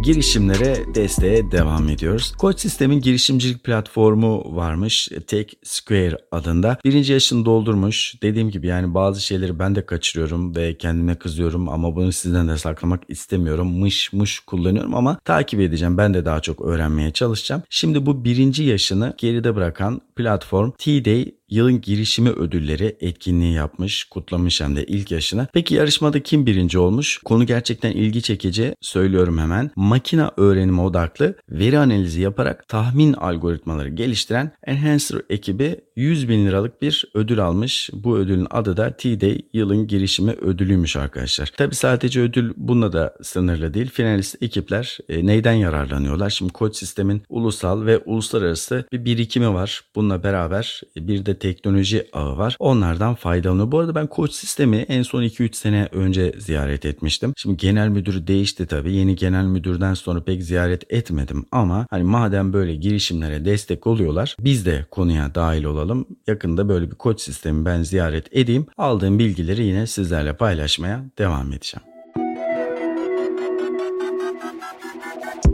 Girişimlere 0.04 0.96
desteğe 0.96 1.52
devam 1.52 1.90
ediyoruz. 1.90 2.34
Koç 2.38 2.60
Sistem'in 2.60 3.02
girişimcilik 3.02 3.64
platformu 3.64 4.56
varmış. 4.56 5.10
Tech 5.28 5.54
Square 5.64 6.18
adında. 6.32 6.78
Birinci 6.86 7.14
yaşını 7.14 7.46
doldurmuş. 7.46 8.16
Dediğim 8.24 8.50
gibi 8.50 8.68
yani 8.68 8.94
bazı 8.94 9.22
şeyleri 9.22 9.60
ben 9.60 9.76
de 9.76 9.86
kaçırıyorum 9.86 10.56
ve 10.56 10.78
kendime 10.78 11.16
kızıyorum 11.16 11.70
ama 11.70 11.96
bunu 11.96 12.12
sizden 12.12 12.48
de 12.48 12.58
saklamak 12.58 13.04
istemiyorum. 13.08 13.80
Mış 13.80 14.14
mış 14.14 14.40
kullanıyorum 14.40 14.96
ama 14.96 15.20
takip 15.26 15.60
edeceğim. 15.60 15.98
Ben 15.98 16.14
de 16.14 16.26
daha 16.26 16.40
çok 16.40 16.62
öğrenmeye 16.62 17.12
çalışacağım. 17.12 17.62
Şimdi 17.70 18.06
bu 18.06 18.26
birinci 18.26 18.64
yaşını 18.64 19.14
geride 19.18 19.56
bırakan 19.56 20.02
platform 20.16 20.72
T-Day 20.72 21.36
yılın 21.54 21.82
girişimi 21.82 22.30
ödülleri 22.30 22.98
etkinliği 23.02 23.54
yapmış, 23.54 24.04
kutlamış 24.04 24.62
hem 24.62 24.76
de 24.76 24.86
ilk 24.86 25.12
yaşına. 25.12 25.48
Peki 25.54 25.76
yarışmada 25.76 26.24
kim 26.24 26.46
birinci 26.46 26.80
olmuş? 26.80 27.20
Konu 27.26 27.46
gerçekten 27.46 27.92
ilgi 27.92 28.22
çekici. 28.22 28.76
Söylüyorum 28.82 29.38
hemen. 29.38 29.72
Makine 29.76 30.26
öğrenimi 30.38 30.82
odaklı 30.82 31.36
veri 31.50 31.80
analizi 31.80 32.22
yaparak 32.22 32.68
tahmin 32.68 33.14
algoritmaları 33.14 33.90
geliştiren 33.90 34.52
Enhancer 34.68 35.22
ekibi 35.30 35.82
100 35.96 36.30
bin 36.30 36.46
liralık 36.46 36.82
bir 36.82 37.06
ödül 37.14 37.40
almış. 37.40 37.90
Bu 37.94 38.18
ödülün 38.18 38.48
adı 38.50 38.78
da 38.78 38.98
T-Day 38.98 39.42
yılın 39.54 39.88
girişimi 39.88 40.32
ödülüymüş 40.32 40.96
arkadaşlar. 40.96 41.52
Tabi 41.58 41.76
sadece 41.76 42.22
ödül 42.22 42.54
bununla 42.58 42.94
da 42.94 43.16
sınırlı 43.22 43.74
değil. 43.74 43.90
Finalist 43.90 44.44
ekipler 44.44 44.98
e, 45.10 45.26
neyden 45.26 45.54
yararlanıyorlar? 45.54 46.30
Şimdi 46.30 46.54
koç 46.54 46.76
sistemin 46.76 47.22
ulusal 47.30 47.86
ve 47.86 47.98
uluslararası 47.98 48.86
bir 48.92 49.06
birikimi 49.06 49.54
var. 49.54 49.82
Bununla 49.96 50.24
beraber 50.24 50.82
e, 50.98 51.08
bir 51.08 51.26
de 51.26 51.40
teknoloji 51.40 52.08
ağı 52.14 52.38
var. 52.38 52.56
Onlardan 52.60 53.16
faydalanıyor. 53.16 53.72
Bu 53.72 53.80
arada 53.80 53.96
ben 53.96 54.08
koç 54.08 54.32
sistemi 54.34 54.78
en 54.78 55.02
son 55.02 55.24
2-3 55.24 55.54
sene 55.54 55.90
önce 55.92 56.34
ziyaret 56.38 56.86
etmiştim. 56.86 57.34
Şimdi 57.38 57.58
genel 57.58 57.88
müdür 57.88 58.28
değişti 58.28 58.66
tabii. 58.66 58.94
Yeni 58.94 59.16
genel 59.16 59.46
müdürden 59.46 59.94
sonra 59.94 60.24
pek 60.24 60.44
ziyaret 60.44 60.94
etmedim 60.94 61.46
ama 61.52 61.88
hani 61.90 62.04
madem 62.04 62.54
böyle 62.54 62.76
girişimlere 62.76 63.46
destek 63.46 63.88
oluyorlar 63.88 64.36
biz 64.40 64.66
de 64.66 64.86
konuya 64.92 65.36
dahil 65.36 65.64
olalım. 65.84 66.06
Yakında 66.28 66.70
böyle 66.70 66.92
bir 66.92 66.96
koç 66.96 67.22
sistemi 67.22 67.66
ben 67.66 67.84
ziyaret 67.84 68.28
edeyim. 68.32 68.66
Aldığım 68.78 69.20
bilgileri 69.20 69.64
yine 69.64 69.88
sizlerle 69.88 70.34
paylaşmaya 70.38 71.06
devam 71.18 71.54
edeceğim. 71.54 71.94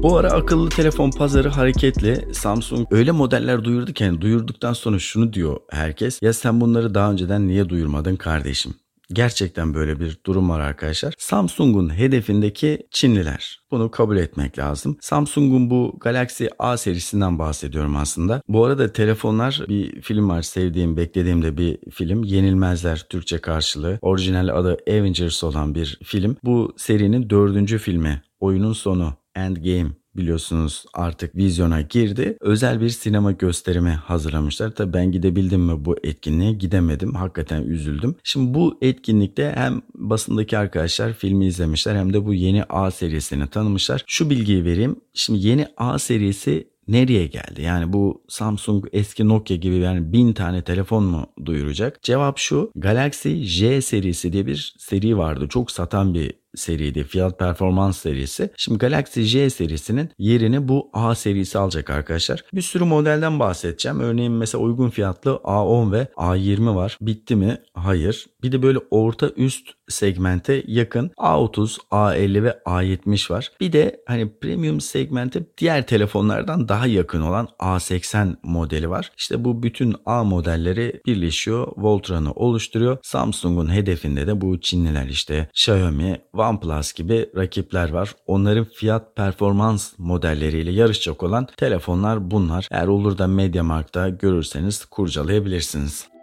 Bu 0.04 0.18
ara 0.18 0.32
akıllı 0.32 0.70
telefon 0.70 1.12
pazarı 1.12 1.50
hareketli. 1.50 2.34
Samsung 2.34 2.88
öyle 2.92 3.12
modeller 3.12 3.64
duyurdu 3.64 3.94
ki 3.94 4.04
yani 4.04 4.22
duyurduktan 4.22 4.74
sonra 4.74 5.00
şunu 5.00 5.34
diyor 5.34 5.58
herkes. 5.70 6.20
Ya 6.22 6.34
sen 6.34 6.62
bunları 6.62 6.94
daha 6.94 7.12
önceden 7.12 7.48
niye 7.48 7.70
duyurmadın 7.70 8.16
kardeşim? 8.16 8.74
Gerçekten 9.14 9.74
böyle 9.74 10.00
bir 10.00 10.18
durum 10.26 10.50
var 10.50 10.60
arkadaşlar. 10.60 11.14
Samsung'un 11.18 11.98
hedefindeki 11.98 12.88
Çinliler. 12.92 13.60
Bunu 13.72 13.92
kabul 13.92 14.18
etmek 14.18 14.60
lazım. 14.60 14.98
Samsung'un 15.02 15.70
bu 15.70 15.98
Galaxy 16.00 16.46
A 16.60 16.78
serisinden 16.78 17.40
bahsediyorum 17.40 17.96
aslında. 17.96 18.42
Bu 18.48 18.66
arada 18.66 18.94
telefonlar 18.94 19.62
bir 19.70 20.02
film 20.02 20.30
var 20.30 20.42
sevdiğim, 20.42 20.98
beklediğim 20.98 21.44
de 21.44 21.58
bir 21.58 21.78
film. 21.92 22.24
Yenilmezler 22.24 23.06
Türkçe 23.10 23.38
karşılığı. 23.38 24.00
Orijinal 24.02 24.48
adı 24.48 24.78
Avengers 24.90 25.44
olan 25.44 25.76
bir 25.76 26.00
film. 26.04 26.38
Bu 26.44 26.74
serinin 26.78 27.30
dördüncü 27.30 27.78
filmi. 27.78 28.22
Oyunun 28.40 28.74
sonu 28.74 29.14
Endgame 29.36 29.99
biliyorsunuz 30.20 30.86
artık 30.94 31.36
vizyona 31.36 31.82
girdi. 31.82 32.38
Özel 32.42 32.82
bir 32.82 32.90
sinema 32.90 33.32
gösterimi 33.32 33.90
hazırlamışlar. 33.90 34.70
Tabii 34.72 34.94
ben 34.94 35.12
gidebildim 35.12 35.62
mi 35.62 35.86
bu 35.86 35.96
etkinliğe? 36.04 36.54
Gidemedim. 36.54 37.14
Hakikaten 37.14 37.64
üzüldüm. 37.64 38.16
Şimdi 38.24 38.54
bu 38.54 38.78
etkinlikte 38.82 39.54
hem 39.56 39.82
basındaki 39.96 40.58
arkadaşlar 40.58 41.14
filmi 41.14 41.46
izlemişler 41.46 41.96
hem 41.96 42.14
de 42.14 42.26
bu 42.26 42.34
yeni 42.34 42.64
A 42.64 42.92
serisini 42.92 43.48
tanımışlar. 43.48 44.04
Şu 44.08 44.30
bilgiyi 44.30 44.66
vereyim. 44.66 44.96
Şimdi 45.14 45.48
yeni 45.48 45.68
A 45.78 46.00
serisi 46.00 46.68
nereye 46.88 47.28
geldi? 47.28 47.62
Yani 47.62 47.94
bu 47.94 48.24
Samsung 48.28 48.86
eski 48.94 49.28
Nokia 49.28 49.56
gibi 49.56 49.76
yani 49.76 50.14
bin 50.14 50.34
tane 50.34 50.62
telefon 50.62 51.04
mu 51.04 51.28
duyuracak? 51.46 52.04
Cevap 52.04 52.38
şu. 52.38 52.72
Galaxy 52.76 53.42
J 53.44 53.82
serisi 53.82 54.34
diye 54.34 54.46
bir 54.46 54.76
seri 54.78 55.18
vardı. 55.18 55.48
Çok 55.50 55.72
satan 55.72 56.14
bir 56.14 56.34
seriydi. 56.56 57.04
Fiyat 57.04 57.40
performans 57.40 57.98
serisi. 57.98 58.50
Şimdi 58.58 58.78
Galaxy 58.78 59.22
J 59.22 59.50
serisinin 59.50 60.10
yerini 60.18 60.68
bu 60.68 60.90
A 60.94 61.16
serisi 61.16 61.58
alacak 61.58 61.90
arkadaşlar. 61.90 62.44
Bir 62.54 62.62
sürü 62.62 62.84
modelden 62.84 63.40
bahsedeceğim. 63.40 64.00
Örneğin 64.00 64.32
mesela 64.32 64.64
uygun 64.64 64.90
fiyatlı 64.90 65.32
A10 65.32 65.92
ve 65.92 66.08
A20 66.16 66.76
var. 66.76 66.98
Bitti 67.02 67.36
mi? 67.36 67.58
Hayır. 67.74 68.26
Bir 68.44 68.52
de 68.52 68.64
böyle 68.64 68.80
orta 68.92 69.30
üst 69.30 69.70
segmente 69.90 70.64
yakın 70.68 71.12
A30, 71.18 71.78
A50 71.92 72.44
ve 72.44 72.50
A70 72.66 73.34
var. 73.34 73.52
Bir 73.60 73.74
de 73.74 74.02
hani 74.08 74.40
premium 74.40 74.82
segmente 74.82 75.44
diğer 75.58 75.88
telefonlardan 75.88 76.68
daha 76.68 76.88
yakın 76.88 77.22
olan 77.22 77.48
A80 77.60 78.36
modeli 78.44 78.90
var. 78.90 79.12
İşte 79.18 79.44
bu 79.46 79.64
bütün 79.64 79.96
A 80.06 80.24
modelleri 80.24 81.02
birleşiyor. 81.06 81.68
Voltran'ı 81.78 82.32
oluşturuyor. 82.32 82.98
Samsung'un 83.04 83.74
hedefinde 83.74 84.28
de 84.28 84.42
bu 84.42 84.62
Çinliler 84.62 85.08
işte 85.08 85.50
Xiaomi, 85.54 86.22
OnePlus 86.40 86.94
gibi 86.94 87.30
rakipler 87.36 87.90
var. 87.90 88.16
Onların 88.28 88.66
fiyat 88.66 89.16
performans 89.16 89.94
modelleriyle 89.98 90.72
yarışacak 90.72 91.24
olan 91.24 91.48
telefonlar 91.58 92.32
bunlar. 92.32 92.68
Eğer 92.72 92.88
olur 92.88 93.18
da 93.18 93.28
MediaMarkt'ta 93.28 94.10
görürseniz 94.10 94.86
kurcalayabilirsiniz. 94.86 96.19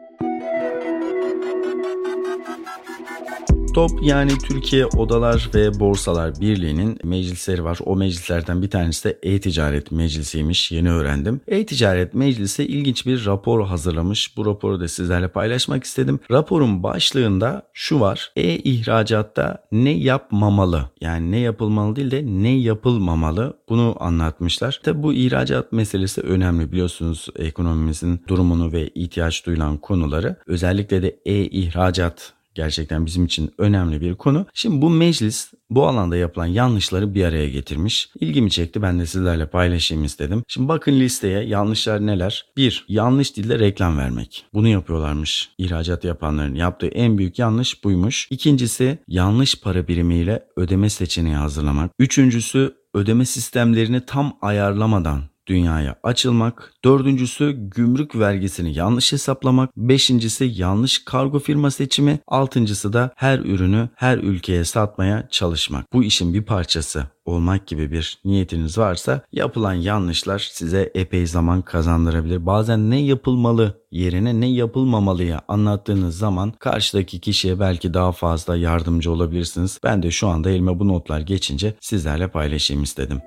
TOP 3.77 4.03
yani 4.03 4.39
Türkiye 4.39 4.87
Odalar 4.87 5.51
ve 5.55 5.81
Borsalar 5.81 6.41
Birliği'nin 6.41 6.99
meclisleri 7.05 7.65
var. 7.65 7.79
O 7.85 7.97
meclislerden 7.97 8.63
bir 8.63 8.71
tanesi 8.71 9.05
de 9.05 9.19
E-Ticaret 9.23 9.93
Meclisi'ymiş. 9.93 10.73
Yeni 10.73 10.91
öğrendim. 10.91 11.41
E-Ticaret 11.49 12.15
Meclisi 12.15 12.65
ilginç 12.65 13.07
bir 13.07 13.27
rapor 13.27 13.67
hazırlamış. 13.67 14.37
Bu 14.37 14.47
raporu 14.47 14.81
da 14.81 14.89
sizlerle 14.89 15.29
paylaşmak 15.29 15.85
istedim. 15.85 16.21
Raporun 16.31 16.83
başlığında 16.83 17.63
şu 17.73 18.01
var. 18.01 18.33
E-ihracatta 18.37 19.67
ne 19.73 19.91
yapmamalı? 19.91 20.91
Yani 21.01 21.31
ne 21.31 21.39
yapılmalı 21.39 21.97
değil 21.97 22.11
de 22.11 22.23
ne 22.27 22.57
yapılmamalı? 22.59 23.59
Bunu 23.69 23.97
anlatmışlar. 24.01 24.81
Tabi 24.85 25.03
bu 25.03 25.13
ihracat 25.13 25.73
meselesi 25.73 26.21
önemli 26.21 26.73
biliyorsunuz 26.73 27.29
ekonomimizin 27.37 28.23
durumunu 28.29 28.73
ve 28.73 28.89
ihtiyaç 28.89 29.47
duyulan 29.47 29.77
konuları. 29.77 30.37
Özellikle 30.47 31.03
de 31.03 31.17
e-ihracat 31.27 32.37
gerçekten 32.57 33.07
bizim 33.07 33.25
için 33.25 33.51
önemli 33.59 34.01
bir 34.01 34.15
konu. 34.15 34.47
Şimdi 34.55 34.83
bu 34.83 34.91
meclis 34.91 35.53
bu 35.71 35.87
alanda 35.87 36.17
yapılan 36.17 36.47
yanlışları 36.47 37.15
bir 37.15 37.25
araya 37.25 37.49
getirmiş. 37.49 38.09
İlgimi 38.21 38.51
çekti 38.51 38.83
ben 38.83 39.01
de 39.01 39.07
sizlerle 39.07 39.47
paylaşayım 39.47 40.05
istedim. 40.05 40.43
Şimdi 40.49 40.69
bakın 40.69 40.93
listeye 40.93 41.41
yanlışlar 41.45 42.07
neler? 42.07 42.47
1. 42.57 42.85
Yanlış 42.89 43.37
dilde 43.37 43.59
reklam 43.59 43.99
vermek. 43.99 44.45
Bunu 44.55 44.69
yapıyorlarmış. 44.69 45.51
İhracat 45.59 46.05
yapanların 46.05 46.55
yaptığı 46.55 46.87
en 46.87 47.19
büyük 47.19 47.39
yanlış 47.39 47.85
buymuş. 47.85 48.29
İkincisi 48.31 48.99
yanlış 49.09 49.61
para 49.61 49.89
birimiyle 49.89 50.43
ödeme 50.57 50.91
seçeneği 50.91 51.37
hazırlamak. 51.37 51.91
Üçüncüsü 51.99 52.75
ödeme 52.95 53.25
sistemlerini 53.25 54.01
tam 54.07 54.39
ayarlamadan 54.43 55.23
dünyaya 55.47 55.97
açılmak. 56.03 56.73
Dördüncüsü 56.85 57.51
gümrük 57.53 58.19
vergisini 58.19 58.79
yanlış 58.79 59.13
hesaplamak. 59.13 59.77
Beşincisi 59.77 60.53
yanlış 60.55 61.05
kargo 61.05 61.39
firma 61.39 61.71
seçimi. 61.71 62.19
Altıncısı 62.27 62.93
da 62.93 63.11
her 63.17 63.39
ürünü 63.39 63.89
her 63.95 64.19
ülkeye 64.19 64.65
satmaya 64.65 65.29
çalışmak. 65.31 65.93
Bu 65.93 66.05
işin 66.05 66.35
bir 66.35 66.43
parçası 66.43 67.05
olmak 67.25 67.67
gibi 67.67 67.93
bir 67.93 68.19
niyetiniz 68.25 68.79
varsa 68.79 69.23
yapılan 69.33 69.75
yanlışlar 69.75 70.49
size 70.53 70.91
epey 70.95 71.27
zaman 71.27 71.63
kazandırabilir. 71.63 72.47
Bazen 72.47 72.91
ne 72.91 73.01
yapılmalı 73.01 73.83
yerine 73.91 74.41
ne 74.41 74.49
yapılmamalıya 74.49 75.41
anlattığınız 75.49 76.19
zaman 76.19 76.53
karşıdaki 76.59 77.21
kişiye 77.21 77.61
belki 77.61 77.95
daha 77.95 78.13
fazla 78.13 78.57
yardımcı 78.57 79.13
olabilirsiniz. 79.13 79.81
Ben 79.85 80.03
de 80.03 80.11
şu 80.11 80.29
anda 80.29 80.51
elime 80.51 80.79
bu 80.79 80.89
notlar 80.89 81.21
geçince 81.21 81.75
sizlerle 81.81 82.29
paylaşayım 82.29 82.83
istedim. 82.83 83.21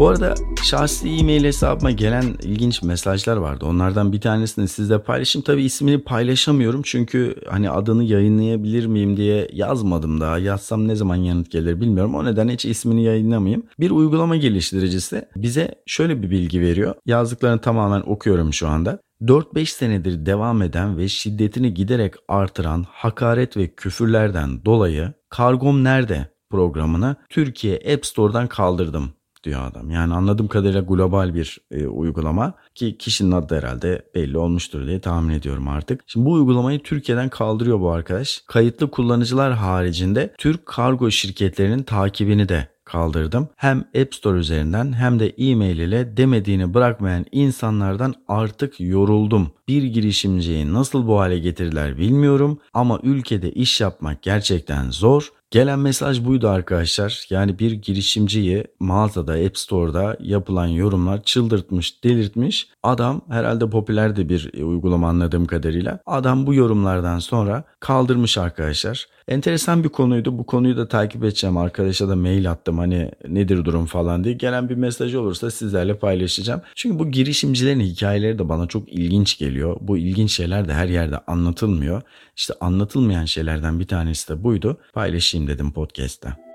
Bu 0.00 0.08
arada 0.08 0.34
şahsi 0.64 1.08
e-mail 1.08 1.44
hesabıma 1.44 1.90
gelen 1.90 2.24
ilginç 2.42 2.82
mesajlar 2.82 3.36
vardı. 3.36 3.66
Onlardan 3.66 4.12
bir 4.12 4.20
tanesini 4.20 4.68
sizle 4.68 5.02
paylaşayım. 5.02 5.44
Tabii 5.44 5.62
ismini 5.62 6.02
paylaşamıyorum 6.02 6.82
çünkü 6.84 7.36
hani 7.48 7.70
adını 7.70 8.04
yayınlayabilir 8.04 8.86
miyim 8.86 9.16
diye 9.16 9.48
yazmadım 9.52 10.20
daha. 10.20 10.38
Yazsam 10.38 10.88
ne 10.88 10.96
zaman 10.96 11.16
yanıt 11.16 11.50
gelir 11.50 11.80
bilmiyorum. 11.80 12.14
O 12.14 12.24
nedenle 12.24 12.52
hiç 12.52 12.64
ismini 12.64 13.04
yayınlamayayım. 13.04 13.62
Bir 13.80 13.90
uygulama 13.90 14.36
geliştiricisi 14.36 15.28
bize 15.36 15.74
şöyle 15.86 16.22
bir 16.22 16.30
bilgi 16.30 16.60
veriyor. 16.60 16.94
Yazdıklarını 17.06 17.60
tamamen 17.60 18.00
okuyorum 18.00 18.52
şu 18.52 18.68
anda. 18.68 19.00
4-5 19.22 19.66
senedir 19.66 20.26
devam 20.26 20.62
eden 20.62 20.98
ve 20.98 21.08
şiddetini 21.08 21.74
giderek 21.74 22.14
artıran 22.28 22.86
hakaret 22.90 23.56
ve 23.56 23.68
küfürlerden 23.68 24.64
dolayı 24.64 25.12
Kargom 25.28 25.84
Nerede 25.84 26.28
programını 26.50 27.16
Türkiye 27.28 27.82
App 27.94 28.06
Store'dan 28.06 28.46
kaldırdım 28.46 29.12
diyor 29.44 29.64
adam. 29.64 29.90
Yani 29.90 30.14
anladığım 30.14 30.48
kadarıyla 30.48 30.80
global 30.80 31.34
bir 31.34 31.58
e, 31.70 31.86
uygulama 31.86 32.54
ki 32.74 32.98
kişinin 32.98 33.32
adı 33.32 33.56
herhalde 33.56 34.02
belli 34.14 34.38
olmuştur 34.38 34.86
diye 34.86 35.00
tahmin 35.00 35.34
ediyorum 35.34 35.68
artık. 35.68 36.00
Şimdi 36.06 36.26
bu 36.26 36.32
uygulamayı 36.32 36.82
Türkiye'den 36.82 37.28
kaldırıyor 37.28 37.80
bu 37.80 37.90
arkadaş. 37.90 38.42
Kayıtlı 38.46 38.90
kullanıcılar 38.90 39.52
haricinde 39.52 40.34
Türk 40.38 40.66
kargo 40.66 41.10
şirketlerinin 41.10 41.82
takibini 41.82 42.48
de 42.48 42.68
kaldırdım. 42.90 43.48
Hem 43.56 43.78
App 43.78 44.14
Store 44.14 44.38
üzerinden 44.38 44.92
hem 44.92 45.20
de 45.20 45.28
e-mail 45.28 45.78
ile 45.78 46.16
demediğini 46.16 46.74
bırakmayan 46.74 47.26
insanlardan 47.32 48.14
artık 48.28 48.80
yoruldum. 48.80 49.52
Bir 49.68 49.82
girişimciyi 49.82 50.72
nasıl 50.72 51.06
bu 51.06 51.20
hale 51.20 51.38
getirdiler 51.38 51.98
bilmiyorum 51.98 52.58
ama 52.74 53.00
ülkede 53.02 53.52
iş 53.52 53.80
yapmak 53.80 54.22
gerçekten 54.22 54.90
zor. 54.90 55.32
Gelen 55.50 55.78
mesaj 55.78 56.24
buydu 56.24 56.48
arkadaşlar. 56.48 57.26
Yani 57.30 57.58
bir 57.58 57.72
girişimciyi 57.72 58.64
mağazada, 58.80 59.32
App 59.32 59.58
Store'da 59.58 60.16
yapılan 60.20 60.66
yorumlar 60.66 61.22
çıldırtmış, 61.22 62.04
delirtmiş. 62.04 62.68
Adam 62.82 63.20
herhalde 63.28 63.70
popüler 63.70 64.16
de 64.16 64.28
bir 64.28 64.62
uygulama 64.62 65.08
anladığım 65.08 65.46
kadarıyla. 65.46 65.98
Adam 66.06 66.46
bu 66.46 66.54
yorumlardan 66.54 67.18
sonra 67.18 67.64
kaldırmış 67.80 68.38
arkadaşlar. 68.38 69.06
Enteresan 69.30 69.84
bir 69.84 69.88
konuydu. 69.88 70.38
Bu 70.38 70.46
konuyu 70.46 70.76
da 70.76 70.88
takip 70.88 71.24
edeceğim. 71.24 71.56
Arkadaşa 71.56 72.08
da 72.08 72.16
mail 72.16 72.50
attım 72.50 72.78
hani 72.78 73.10
nedir 73.28 73.64
durum 73.64 73.86
falan 73.86 74.24
diye. 74.24 74.34
Gelen 74.34 74.68
bir 74.68 74.74
mesaj 74.74 75.14
olursa 75.14 75.50
sizlerle 75.50 75.98
paylaşacağım. 75.98 76.62
Çünkü 76.74 76.98
bu 76.98 77.10
girişimcilerin 77.10 77.80
hikayeleri 77.80 78.38
de 78.38 78.48
bana 78.48 78.66
çok 78.66 78.92
ilginç 78.92 79.38
geliyor. 79.38 79.76
Bu 79.80 79.98
ilginç 79.98 80.32
şeyler 80.32 80.68
de 80.68 80.74
her 80.74 80.88
yerde 80.88 81.18
anlatılmıyor. 81.18 82.02
İşte 82.36 82.54
anlatılmayan 82.60 83.24
şeylerden 83.24 83.80
bir 83.80 83.86
tanesi 83.86 84.28
de 84.28 84.44
buydu. 84.44 84.78
Paylaşayım 84.92 85.48
dedim 85.48 85.72
podcast'ta. 85.72 86.49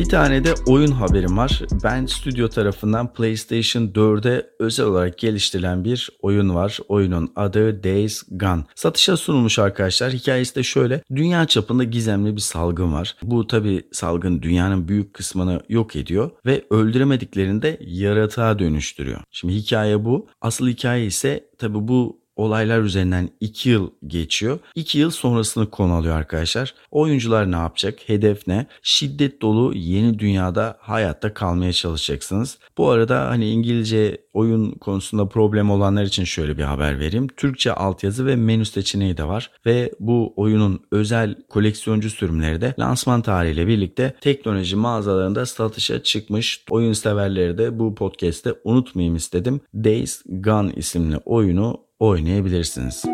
Bir 0.00 0.08
tane 0.08 0.44
de 0.44 0.54
oyun 0.66 0.90
haberim 0.90 1.36
var. 1.36 1.62
Ben 1.84 2.06
stüdyo 2.06 2.48
tarafından 2.48 3.12
PlayStation 3.12 3.82
4'e 3.82 4.46
özel 4.58 4.86
olarak 4.86 5.18
geliştirilen 5.18 5.84
bir 5.84 6.10
oyun 6.22 6.54
var. 6.54 6.78
Oyunun 6.88 7.32
adı 7.36 7.84
Days 7.84 8.22
Gone. 8.30 8.64
Satışa 8.74 9.16
sunulmuş 9.16 9.58
arkadaşlar. 9.58 10.12
Hikayesi 10.12 10.54
de 10.54 10.62
şöyle. 10.62 11.02
Dünya 11.14 11.46
çapında 11.46 11.84
gizemli 11.84 12.36
bir 12.36 12.40
salgın 12.40 12.92
var. 12.92 13.16
Bu 13.22 13.46
tabi 13.46 13.82
salgın 13.92 14.42
dünyanın 14.42 14.88
büyük 14.88 15.14
kısmını 15.14 15.60
yok 15.68 15.96
ediyor 15.96 16.30
ve 16.46 16.64
öldüremediklerinde 16.70 17.78
yaratığa 17.80 18.58
dönüştürüyor. 18.58 19.20
Şimdi 19.30 19.54
hikaye 19.54 20.04
bu. 20.04 20.28
Asıl 20.40 20.68
hikaye 20.68 21.06
ise 21.06 21.50
tabi 21.58 21.88
bu 21.88 22.19
olaylar 22.40 22.80
üzerinden 22.80 23.30
2 23.40 23.70
yıl 23.70 23.90
geçiyor. 24.06 24.58
2 24.74 24.98
yıl 24.98 25.10
sonrasını 25.10 25.70
konu 25.70 25.92
alıyor 25.92 26.16
arkadaşlar. 26.16 26.74
Oyuncular 26.90 27.52
ne 27.52 27.56
yapacak? 27.56 27.98
Hedef 28.06 28.46
ne? 28.46 28.66
Şiddet 28.82 29.42
dolu 29.42 29.74
yeni 29.74 30.18
dünyada 30.18 30.76
hayatta 30.80 31.34
kalmaya 31.34 31.72
çalışacaksınız. 31.72 32.58
Bu 32.78 32.90
arada 32.90 33.28
hani 33.28 33.50
İngilizce 33.50 34.18
oyun 34.32 34.70
konusunda 34.70 35.28
problem 35.28 35.70
olanlar 35.70 36.02
için 36.02 36.24
şöyle 36.24 36.58
bir 36.58 36.62
haber 36.62 37.00
vereyim. 37.00 37.28
Türkçe 37.28 37.72
altyazı 37.72 38.26
ve 38.26 38.36
menü 38.36 38.64
seçeneği 38.64 39.16
de 39.16 39.24
var 39.24 39.50
ve 39.66 39.92
bu 40.00 40.32
oyunun 40.36 40.80
özel 40.90 41.34
koleksiyoncu 41.48 42.10
sürümleri 42.10 42.60
de 42.60 42.74
lansman 42.78 43.22
tarihiyle 43.22 43.66
birlikte 43.66 44.14
teknoloji 44.20 44.76
mağazalarında 44.76 45.46
satışa 45.46 46.02
çıkmış. 46.02 46.64
Oyun 46.70 46.92
severleri 46.92 47.58
de 47.58 47.78
bu 47.78 47.94
podcast'te 47.94 48.54
unutmayayım 48.64 49.16
istedim. 49.16 49.60
Days 49.74 50.22
Gone 50.26 50.72
isimli 50.72 51.16
oyunu 51.24 51.89
oynayabilirsiniz. 52.00 53.04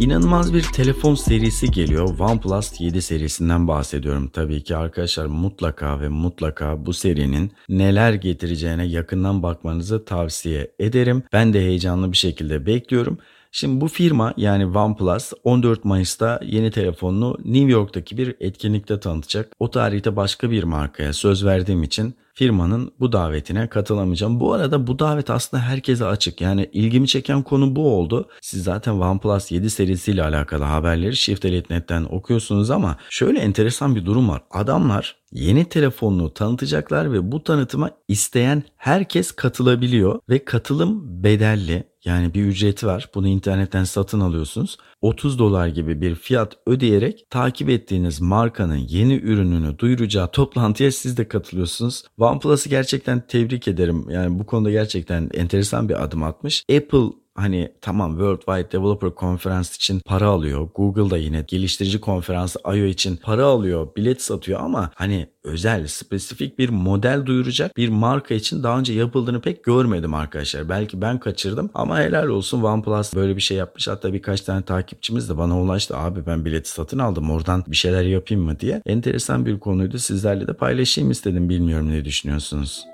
İnanılmaz 0.00 0.54
bir 0.54 0.62
telefon 0.62 1.14
serisi 1.14 1.70
geliyor. 1.70 2.18
OnePlus 2.18 2.80
7 2.80 3.02
serisinden 3.02 3.68
bahsediyorum 3.68 4.28
tabii 4.28 4.62
ki 4.62 4.76
arkadaşlar 4.76 5.26
mutlaka 5.26 6.00
ve 6.00 6.08
mutlaka 6.08 6.86
bu 6.86 6.92
serinin 6.92 7.52
neler 7.68 8.12
getireceğine 8.12 8.84
yakından 8.84 9.42
bakmanızı 9.42 10.04
tavsiye 10.04 10.70
ederim. 10.78 11.22
Ben 11.32 11.52
de 11.52 11.60
heyecanlı 11.60 12.12
bir 12.12 12.16
şekilde 12.16 12.66
bekliyorum. 12.66 13.18
Şimdi 13.52 13.80
bu 13.80 13.88
firma 13.88 14.34
yani 14.36 14.66
OnePlus 14.66 15.32
14 15.44 15.84
Mayıs'ta 15.84 16.40
yeni 16.44 16.70
telefonunu 16.70 17.38
New 17.44 17.72
York'taki 17.72 18.16
bir 18.16 18.34
etkinlikte 18.40 19.00
tanıtacak. 19.00 19.52
O 19.58 19.70
tarihte 19.70 20.16
başka 20.16 20.50
bir 20.50 20.64
markaya 20.64 21.12
söz 21.12 21.44
verdiğim 21.44 21.82
için 21.82 22.14
firmanın 22.34 22.92
bu 23.00 23.12
davetine 23.12 23.68
katılamayacağım. 23.68 24.40
Bu 24.40 24.52
arada 24.52 24.86
bu 24.86 24.98
davet 24.98 25.30
aslında 25.30 25.62
herkese 25.62 26.04
açık. 26.04 26.40
Yani 26.40 26.70
ilgimi 26.72 27.08
çeken 27.08 27.42
konu 27.42 27.76
bu 27.76 27.94
oldu. 27.94 28.28
Siz 28.40 28.64
zaten 28.64 28.92
OnePlus 28.92 29.52
7 29.52 29.70
serisiyle 29.70 30.24
alakalı 30.24 30.64
haberleri 30.64 31.16
Shiftelit.net'ten 31.16 32.06
okuyorsunuz 32.10 32.70
ama 32.70 32.96
şöyle 33.10 33.38
enteresan 33.38 33.96
bir 33.96 34.06
durum 34.06 34.28
var. 34.28 34.42
Adamlar 34.50 35.16
yeni 35.32 35.64
telefonunu 35.64 36.34
tanıtacaklar 36.34 37.12
ve 37.12 37.32
bu 37.32 37.44
tanıtıma 37.44 37.90
isteyen 38.08 38.62
herkes 38.76 39.32
katılabiliyor 39.32 40.20
ve 40.28 40.44
katılım 40.44 41.22
bedelli. 41.24 41.90
Yani 42.04 42.34
bir 42.34 42.44
ücreti 42.44 42.86
var. 42.86 43.08
Bunu 43.14 43.28
internetten 43.28 43.84
satın 43.84 44.20
alıyorsunuz. 44.20 44.76
30 45.00 45.38
dolar 45.38 45.68
gibi 45.68 46.00
bir 46.00 46.14
fiyat 46.14 46.56
ödeyerek 46.66 47.26
takip 47.30 47.68
ettiğiniz 47.68 48.20
markanın 48.20 48.76
yeni 48.76 49.14
ürününü 49.14 49.78
duyuracağı 49.78 50.30
toplantıya 50.30 50.92
siz 50.92 51.16
de 51.16 51.28
katılıyorsunuz. 51.28 52.04
OnePlus'ı 52.20 52.68
gerçekten 52.68 53.20
tebrik 53.20 53.68
ederim. 53.68 54.06
Yani 54.10 54.38
bu 54.38 54.46
konuda 54.46 54.70
gerçekten 54.70 55.30
enteresan 55.34 55.88
bir 55.88 56.04
adım 56.04 56.22
atmış. 56.22 56.64
Apple 56.76 57.19
hani 57.34 57.72
tamam 57.80 58.10
World 58.10 58.38
Wide 58.38 58.72
Developer 58.72 59.10
Conference 59.16 59.68
için 59.74 60.00
para 60.00 60.26
alıyor. 60.26 60.68
Google 60.74 61.10
da 61.10 61.16
yine 61.16 61.44
geliştirici 61.48 62.00
konferansı 62.00 62.58
I.O. 62.58 62.84
için 62.84 63.16
para 63.16 63.44
alıyor, 63.44 63.88
bilet 63.96 64.22
satıyor 64.22 64.60
ama 64.60 64.90
hani 64.94 65.26
özel, 65.44 65.86
spesifik 65.86 66.58
bir 66.58 66.68
model 66.68 67.26
duyuracak 67.26 67.76
bir 67.76 67.88
marka 67.88 68.34
için 68.34 68.62
daha 68.62 68.78
önce 68.78 68.92
yapıldığını 68.92 69.40
pek 69.40 69.64
görmedim 69.64 70.14
arkadaşlar. 70.14 70.68
Belki 70.68 71.00
ben 71.00 71.18
kaçırdım 71.18 71.70
ama 71.74 72.00
helal 72.00 72.26
olsun 72.26 72.62
OnePlus 72.62 73.14
böyle 73.14 73.36
bir 73.36 73.40
şey 73.40 73.56
yapmış. 73.56 73.88
Hatta 73.88 74.12
birkaç 74.12 74.40
tane 74.40 74.62
takipçimiz 74.62 75.28
de 75.28 75.38
bana 75.38 75.60
ulaştı. 75.60 75.96
Abi 75.96 76.26
ben 76.26 76.44
bileti 76.44 76.70
satın 76.70 76.98
aldım 76.98 77.30
oradan 77.30 77.64
bir 77.66 77.76
şeyler 77.76 78.02
yapayım 78.02 78.44
mı 78.44 78.60
diye. 78.60 78.82
Enteresan 78.86 79.46
bir 79.46 79.58
konuydu. 79.60 79.98
Sizlerle 79.98 80.46
de 80.46 80.52
paylaşayım 80.52 81.10
istedim. 81.10 81.48
Bilmiyorum 81.48 81.88
ne 81.88 82.04
düşünüyorsunuz. 82.04 82.84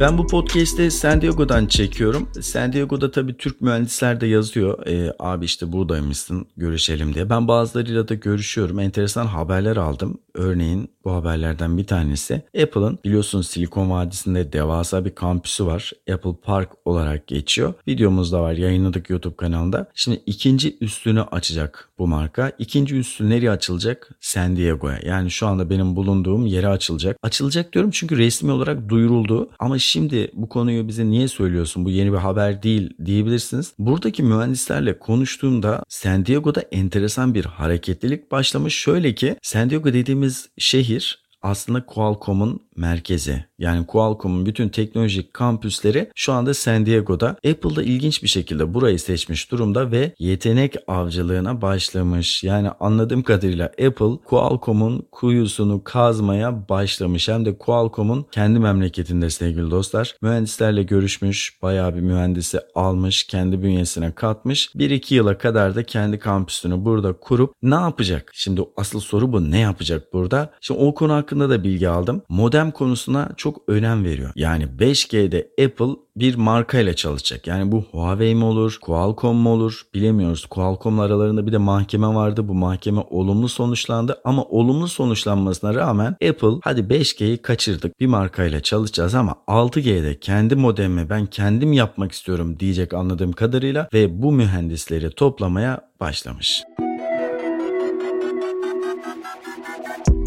Ben 0.00 0.18
bu 0.18 0.26
podcast'i 0.26 0.90
San 0.90 1.20
Diego'dan 1.22 1.66
çekiyorum. 1.66 2.28
San 2.40 2.72
Diego'da 2.72 3.10
tabii 3.10 3.36
Türk 3.36 3.60
mühendisler 3.60 4.20
de 4.20 4.26
yazıyor. 4.26 4.86
E, 4.86 5.14
abi 5.18 5.44
işte 5.44 5.72
buradaymışsın 5.72 6.46
görüşelim 6.56 7.14
diye. 7.14 7.30
Ben 7.30 7.48
bazılarıyla 7.48 8.08
da 8.08 8.14
görüşüyorum. 8.14 8.78
Enteresan 8.80 9.26
haberler 9.26 9.76
aldım. 9.76 10.18
Örneğin 10.34 10.88
bu 11.04 11.12
haberlerden 11.12 11.78
bir 11.78 11.86
tanesi 11.86 12.42
Apple'ın 12.62 12.98
biliyorsunuz 13.04 13.46
Silikon 13.46 13.90
Vadisi'nde 13.90 14.52
devasa 14.52 15.04
bir 15.04 15.14
kampüsü 15.14 15.66
var. 15.66 15.92
Apple 16.12 16.34
Park 16.42 16.70
olarak 16.84 17.26
geçiyor. 17.26 17.74
Videomuz 17.88 18.32
da 18.32 18.42
var 18.42 18.52
yayınladık 18.52 19.10
YouTube 19.10 19.36
kanalında. 19.36 19.90
Şimdi 19.94 20.22
ikinci 20.26 20.78
üstünü 20.80 21.22
açacak 21.22 21.88
bu 21.98 22.06
marka. 22.06 22.52
İkinci 22.58 22.96
üstü 22.96 23.30
nereye 23.30 23.50
açılacak? 23.50 24.10
San 24.20 24.56
Diego'ya. 24.56 25.00
Yani 25.06 25.30
şu 25.30 25.46
anda 25.46 25.70
benim 25.70 25.96
bulunduğum 25.96 26.46
yere 26.46 26.68
açılacak. 26.68 27.16
Açılacak 27.22 27.72
diyorum 27.72 27.90
çünkü 27.90 28.18
resmi 28.18 28.52
olarak 28.52 28.88
duyuruldu. 28.88 29.50
Ama 29.58 29.78
şimdi 29.78 30.30
bu 30.34 30.48
konuyu 30.48 30.88
bize 30.88 31.06
niye 31.06 31.28
söylüyorsun? 31.28 31.84
Bu 31.84 31.90
yeni 31.90 32.12
bir 32.12 32.18
haber 32.18 32.62
değil 32.62 32.90
diyebilirsiniz. 33.04 33.72
Buradaki 33.78 34.22
mühendislerle 34.22 34.98
konuştuğumda 34.98 35.82
San 35.88 36.26
Diego'da 36.26 36.60
enteresan 36.60 37.34
bir 37.34 37.44
hareketlilik 37.44 38.30
başlamış. 38.30 38.74
Şöyle 38.74 39.14
ki 39.14 39.36
San 39.42 39.70
Diego 39.70 39.92
dediğimiz 39.92 40.48
şehir 40.58 41.23
aslında 41.44 41.86
Qualcomm'un 41.86 42.60
merkezi. 42.76 43.44
Yani 43.58 43.86
Qualcomm'un 43.86 44.46
bütün 44.46 44.68
teknolojik 44.68 45.34
kampüsleri 45.34 46.10
şu 46.14 46.32
anda 46.32 46.54
San 46.54 46.86
Diego'da. 46.86 47.28
Apple 47.28 47.76
da 47.76 47.82
ilginç 47.82 48.22
bir 48.22 48.28
şekilde 48.28 48.74
burayı 48.74 48.98
seçmiş 48.98 49.50
durumda 49.50 49.90
ve 49.90 50.14
yetenek 50.18 50.74
avcılığına 50.88 51.62
başlamış. 51.62 52.44
Yani 52.44 52.70
anladığım 52.80 53.22
kadarıyla 53.22 53.64
Apple 53.66 54.16
Qualcomm'un 54.24 55.06
kuyusunu 55.12 55.84
kazmaya 55.84 56.68
başlamış. 56.68 57.28
Hem 57.28 57.44
de 57.44 57.58
Qualcomm'un 57.58 58.26
kendi 58.32 58.58
memleketinde 58.58 59.30
sevgili 59.30 59.70
dostlar. 59.70 60.16
Mühendislerle 60.22 60.82
görüşmüş, 60.82 61.58
bayağı 61.62 61.94
bir 61.94 62.00
mühendisi 62.00 62.60
almış, 62.74 63.24
kendi 63.24 63.62
bünyesine 63.62 64.12
katmış. 64.12 64.70
1-2 64.76 65.14
yıla 65.14 65.38
kadar 65.38 65.74
da 65.74 65.82
kendi 65.82 66.18
kampüsünü 66.18 66.84
burada 66.84 67.12
kurup 67.12 67.54
ne 67.62 67.74
yapacak? 67.74 68.30
Şimdi 68.34 68.62
asıl 68.76 69.00
soru 69.00 69.32
bu 69.32 69.50
ne 69.50 69.58
yapacak 69.58 70.12
burada? 70.12 70.50
Şimdi 70.60 70.80
o 70.80 70.94
konu 70.94 71.12
hakkında 71.12 71.33
da 71.40 71.64
bilgi 71.64 71.88
aldım. 71.88 72.22
Modem 72.28 72.70
konusuna 72.70 73.28
çok 73.36 73.62
önem 73.68 74.04
veriyor. 74.04 74.30
Yani 74.36 74.64
5G'de 74.64 75.48
Apple 75.64 75.96
bir 76.16 76.34
markayla 76.34 76.94
çalışacak. 76.94 77.46
Yani 77.46 77.72
bu 77.72 77.84
Huawei 77.90 78.34
mi 78.34 78.44
olur, 78.44 78.78
Qualcomm 78.80 79.36
mu 79.36 79.50
olur 79.50 79.82
bilemiyoruz. 79.94 80.46
Qualcomm 80.46 81.00
aralarında 81.00 81.46
bir 81.46 81.52
de 81.52 81.58
mahkeme 81.58 82.06
vardı. 82.06 82.48
Bu 82.48 82.54
mahkeme 82.54 83.00
olumlu 83.10 83.48
sonuçlandı 83.48 84.20
ama 84.24 84.44
olumlu 84.44 84.88
sonuçlanmasına 84.88 85.74
rağmen 85.74 86.16
Apple 86.28 86.60
hadi 86.62 86.80
5G'yi 86.80 87.36
kaçırdık 87.36 88.00
bir 88.00 88.06
markayla 88.06 88.60
çalışacağız 88.60 89.14
ama 89.14 89.34
6G'de 89.48 90.18
kendi 90.18 90.56
modemimi 90.56 91.10
ben 91.10 91.26
kendim 91.26 91.72
yapmak 91.72 92.12
istiyorum 92.12 92.60
diyecek 92.60 92.94
anladığım 92.94 93.32
kadarıyla 93.32 93.88
ve 93.94 94.22
bu 94.22 94.32
mühendisleri 94.32 95.10
toplamaya 95.10 95.80
başlamış. 96.00 96.62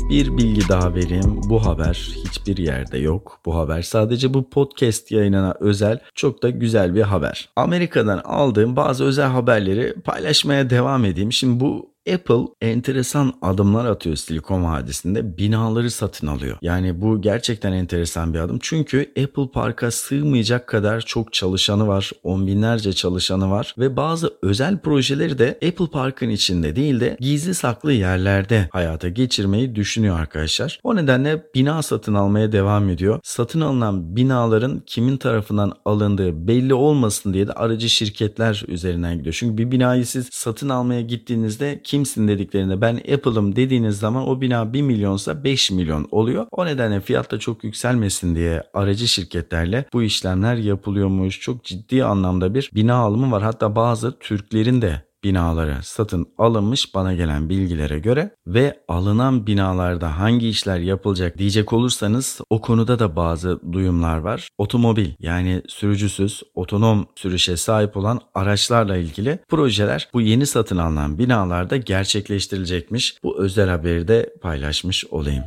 Bir 0.10 0.38
bilgi 0.38 0.70
daha 0.70 0.96
vereyim. 0.96 1.42
Bu 1.44 1.66
haber 1.66 2.10
hiçbir 2.16 2.58
yerde 2.58 2.98
yok. 2.98 3.40
Bu 3.46 3.56
haber 3.56 3.82
sadece 3.82 4.34
bu 4.34 4.50
podcast 4.50 5.12
yayınına 5.12 5.56
özel 5.60 6.00
çok 6.16 6.44
da 6.44 6.50
güzel 6.50 6.96
bir 6.96 7.02
haber. 7.02 7.50
Amerika'dan 7.56 8.22
aldığım 8.24 8.76
bazı 8.76 9.04
özel 9.04 9.28
haberleri 9.28 9.94
paylaşmaya 9.94 10.70
devam 10.70 11.06
edeyim. 11.06 11.34
Şimdi 11.34 11.60
bu 11.60 11.97
Apple 12.14 12.54
enteresan 12.62 13.34
adımlar 13.42 13.86
atıyor 13.86 14.16
Silikon 14.16 14.64
Vadisi'nde 14.64 15.38
binaları 15.38 15.92
satın 15.92 16.28
alıyor. 16.28 16.58
Yani 16.62 17.02
bu 17.02 17.22
gerçekten 17.22 17.72
enteresan 17.72 18.34
bir 18.34 18.40
adım. 18.40 18.60
Çünkü 18.62 19.12
Apple 19.24 19.52
Park'a 19.54 19.92
sığmayacak 19.92 20.68
kadar 20.68 21.02
çok 21.02 21.34
çalışanı 21.34 21.88
var. 21.88 22.12
On 22.24 22.48
binlerce 22.48 22.94
çalışanı 22.94 23.52
var. 23.52 23.76
Ve 23.78 23.96
bazı 23.96 24.34
özel 24.42 24.80
projeleri 24.80 25.38
de 25.38 25.60
Apple 25.68 25.88
Park'ın 25.92 26.30
içinde 26.30 26.76
değil 26.76 27.00
de 27.00 27.18
gizli 27.20 27.56
saklı 27.56 27.94
yerlerde 27.94 28.70
hayata 28.72 29.10
geçirmeyi 29.10 29.76
düşünüyor 29.76 30.20
arkadaşlar. 30.20 30.80
O 30.84 30.96
nedenle 30.96 31.44
bina 31.56 31.82
satın 31.82 32.14
almaya 32.14 32.52
devam 32.52 32.90
ediyor. 32.90 33.20
Satın 33.24 33.62
alınan 33.62 34.16
binaların 34.16 34.84
kimin 34.86 35.18
tarafından 35.18 35.74
alındığı 35.86 36.48
belli 36.48 36.74
olmasın 36.74 37.34
diye 37.34 37.48
de 37.48 37.54
aracı 37.54 37.90
şirketler 37.90 38.64
üzerinden 38.68 39.18
gidiyor. 39.18 39.36
Çünkü 39.40 39.58
bir 39.58 39.72
binayı 39.72 40.06
siz 40.06 40.30
satın 40.32 40.70
almaya 40.70 41.02
gittiğinizde 41.02 41.82
kim 41.84 41.97
kimsin 41.98 42.28
dediklerinde 42.28 42.82
ben 42.82 42.96
Apple'ım 42.96 43.56
dediğiniz 43.56 44.00
zaman 44.00 44.28
o 44.30 44.42
bina 44.42 44.74
1 44.74 44.82
milyonsa 44.82 45.44
5 45.44 45.72
milyon 45.72 46.08
oluyor. 46.12 46.46
O 46.52 46.66
nedenle 46.66 47.02
fiyat 47.02 47.32
da 47.32 47.40
çok 47.40 47.64
yükselmesin 47.64 48.36
diye 48.36 48.64
aracı 48.74 49.08
şirketlerle 49.08 49.86
bu 49.94 50.04
işlemler 50.04 50.56
yapılıyormuş. 50.56 51.40
Çok 51.40 51.64
ciddi 51.64 52.04
anlamda 52.04 52.54
bir 52.54 52.70
bina 52.76 52.96
alımı 52.96 53.32
var. 53.32 53.44
Hatta 53.44 53.76
bazı 53.76 54.20
Türklerin 54.20 54.82
de 54.82 55.07
binaları 55.24 55.84
satın 55.84 56.28
alınmış 56.38 56.96
bana 56.96 57.14
gelen 57.14 57.50
bilgilere 57.50 58.00
göre 58.00 58.32
ve 58.48 58.80
alınan 58.88 59.48
binalarda 59.48 60.20
hangi 60.20 60.50
işler 60.50 60.80
yapılacak 60.80 61.38
diyecek 61.38 61.74
olursanız 61.74 62.42
o 62.50 62.62
konuda 62.62 63.00
da 63.00 63.16
bazı 63.16 63.60
duyumlar 63.72 64.18
var. 64.18 64.50
Otomobil 64.58 65.10
yani 65.20 65.62
sürücüsüz 65.68 66.44
otonom 66.56 67.08
sürüşe 67.16 67.58
sahip 67.58 67.98
olan 67.98 68.20
araçlarla 68.34 68.98
ilgili 68.98 69.40
projeler 69.50 70.10
bu 70.14 70.22
yeni 70.22 70.46
satın 70.46 70.78
alınan 70.78 71.18
binalarda 71.18 71.78
gerçekleştirilecekmiş. 71.78 73.18
Bu 73.24 73.40
özel 73.40 73.70
haberi 73.70 74.08
de 74.08 74.34
paylaşmış 74.42 75.06
olayım. 75.06 75.44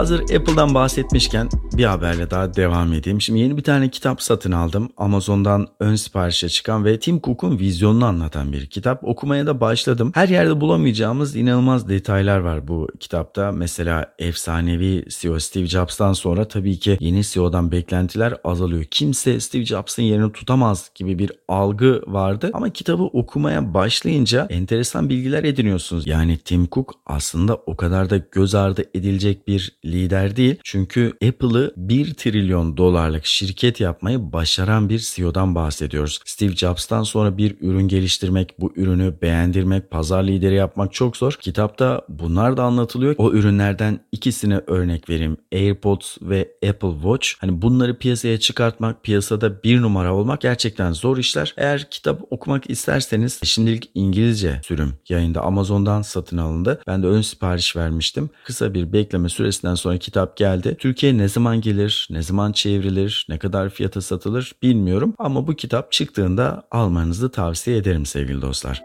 Hazır 0.00 0.20
Apple'dan 0.20 0.74
bahsetmişken 0.74 1.48
bir 1.72 1.84
haberle 1.84 2.30
daha 2.30 2.54
devam 2.54 2.92
edeyim. 2.92 3.20
Şimdi 3.20 3.40
yeni 3.40 3.56
bir 3.56 3.62
tane 3.62 3.88
kitap 3.88 4.22
satın 4.22 4.52
aldım. 4.52 4.88
Amazon'dan 4.96 5.68
ön 5.80 5.94
siparişe 5.94 6.48
çıkan 6.48 6.84
ve 6.84 6.98
Tim 6.98 7.20
Cook'un 7.20 7.58
vizyonunu 7.58 8.04
anlatan 8.04 8.52
bir 8.52 8.66
kitap. 8.66 9.04
Okumaya 9.04 9.46
da 9.46 9.60
başladım. 9.60 10.12
Her 10.14 10.28
yerde 10.28 10.60
bulamayacağımız 10.60 11.36
inanılmaz 11.36 11.88
detaylar 11.88 12.38
var 12.38 12.68
bu 12.68 12.88
kitapta. 13.00 13.52
Mesela 13.52 14.14
efsanevi 14.18 15.04
CEO 15.08 15.38
Steve 15.38 15.66
Jobs'tan 15.66 16.12
sonra 16.12 16.48
tabii 16.48 16.78
ki 16.78 16.96
yeni 17.00 17.24
CEO'dan 17.24 17.72
beklentiler 17.72 18.34
azalıyor. 18.44 18.84
Kimse 18.84 19.40
Steve 19.40 19.64
Jobs'ın 19.64 20.02
yerini 20.02 20.32
tutamaz 20.32 20.90
gibi 20.94 21.18
bir 21.18 21.32
algı 21.48 22.02
vardı. 22.06 22.50
Ama 22.52 22.70
kitabı 22.70 23.02
okumaya 23.02 23.74
başlayınca 23.74 24.46
enteresan 24.50 25.08
bilgiler 25.08 25.44
ediniyorsunuz. 25.44 26.06
Yani 26.06 26.38
Tim 26.38 26.68
Cook 26.72 26.94
aslında 27.06 27.54
o 27.54 27.76
kadar 27.76 28.10
da 28.10 28.16
göz 28.32 28.54
ardı 28.54 28.84
edilecek 28.94 29.48
bir 29.48 29.80
lider 29.92 30.36
değil. 30.36 30.56
Çünkü 30.64 31.12
Apple'ı 31.28 31.74
1 31.76 32.14
trilyon 32.14 32.76
dolarlık 32.76 33.26
şirket 33.26 33.80
yapmayı 33.80 34.32
başaran 34.32 34.88
bir 34.88 34.98
CEO'dan 34.98 35.54
bahsediyoruz. 35.54 36.20
Steve 36.24 36.56
Jobs'tan 36.56 37.02
sonra 37.02 37.38
bir 37.38 37.56
ürün 37.60 37.88
geliştirmek, 37.88 38.54
bu 38.60 38.72
ürünü 38.76 39.14
beğendirmek, 39.22 39.90
pazar 39.90 40.24
lideri 40.24 40.54
yapmak 40.54 40.92
çok 40.92 41.16
zor. 41.16 41.32
Kitapta 41.32 42.02
bunlar 42.08 42.56
da 42.56 42.62
anlatılıyor. 42.64 43.14
O 43.18 43.32
ürünlerden 43.32 44.00
ikisini 44.12 44.60
örnek 44.66 45.10
vereyim. 45.10 45.36
AirPods 45.52 46.16
ve 46.22 46.48
Apple 46.68 46.92
Watch. 46.92 47.28
Hani 47.38 47.62
bunları 47.62 47.98
piyasaya 47.98 48.40
çıkartmak, 48.40 49.04
piyasada 49.04 49.62
bir 49.62 49.82
numara 49.82 50.14
olmak 50.14 50.40
gerçekten 50.40 50.92
zor 50.92 51.18
işler. 51.18 51.54
Eğer 51.56 51.90
kitap 51.90 52.20
okumak 52.30 52.70
isterseniz 52.70 53.40
şimdilik 53.44 53.90
İngilizce 53.94 54.60
sürüm 54.64 54.94
yayında 55.08 55.42
Amazon'dan 55.42 56.02
satın 56.02 56.38
alındı. 56.38 56.80
Ben 56.86 57.02
de 57.02 57.06
ön 57.06 57.22
sipariş 57.22 57.76
vermiştim. 57.76 58.30
Kısa 58.44 58.74
bir 58.74 58.92
bekleme 58.92 59.28
süresinden 59.28 59.69
saatten 59.70 59.74
sonra 59.74 59.98
kitap 59.98 60.36
geldi. 60.36 60.76
Türkiye 60.78 61.18
ne 61.18 61.28
zaman 61.28 61.60
gelir, 61.60 62.08
ne 62.10 62.22
zaman 62.22 62.52
çevrilir, 62.52 63.26
ne 63.28 63.38
kadar 63.38 63.70
fiyata 63.70 64.00
satılır 64.00 64.52
bilmiyorum 64.62 65.14
ama 65.18 65.46
bu 65.46 65.54
kitap 65.54 65.92
çıktığında 65.92 66.62
almanızı 66.70 67.30
tavsiye 67.30 67.76
ederim 67.76 68.06
sevgili 68.06 68.42
dostlar. 68.42 68.82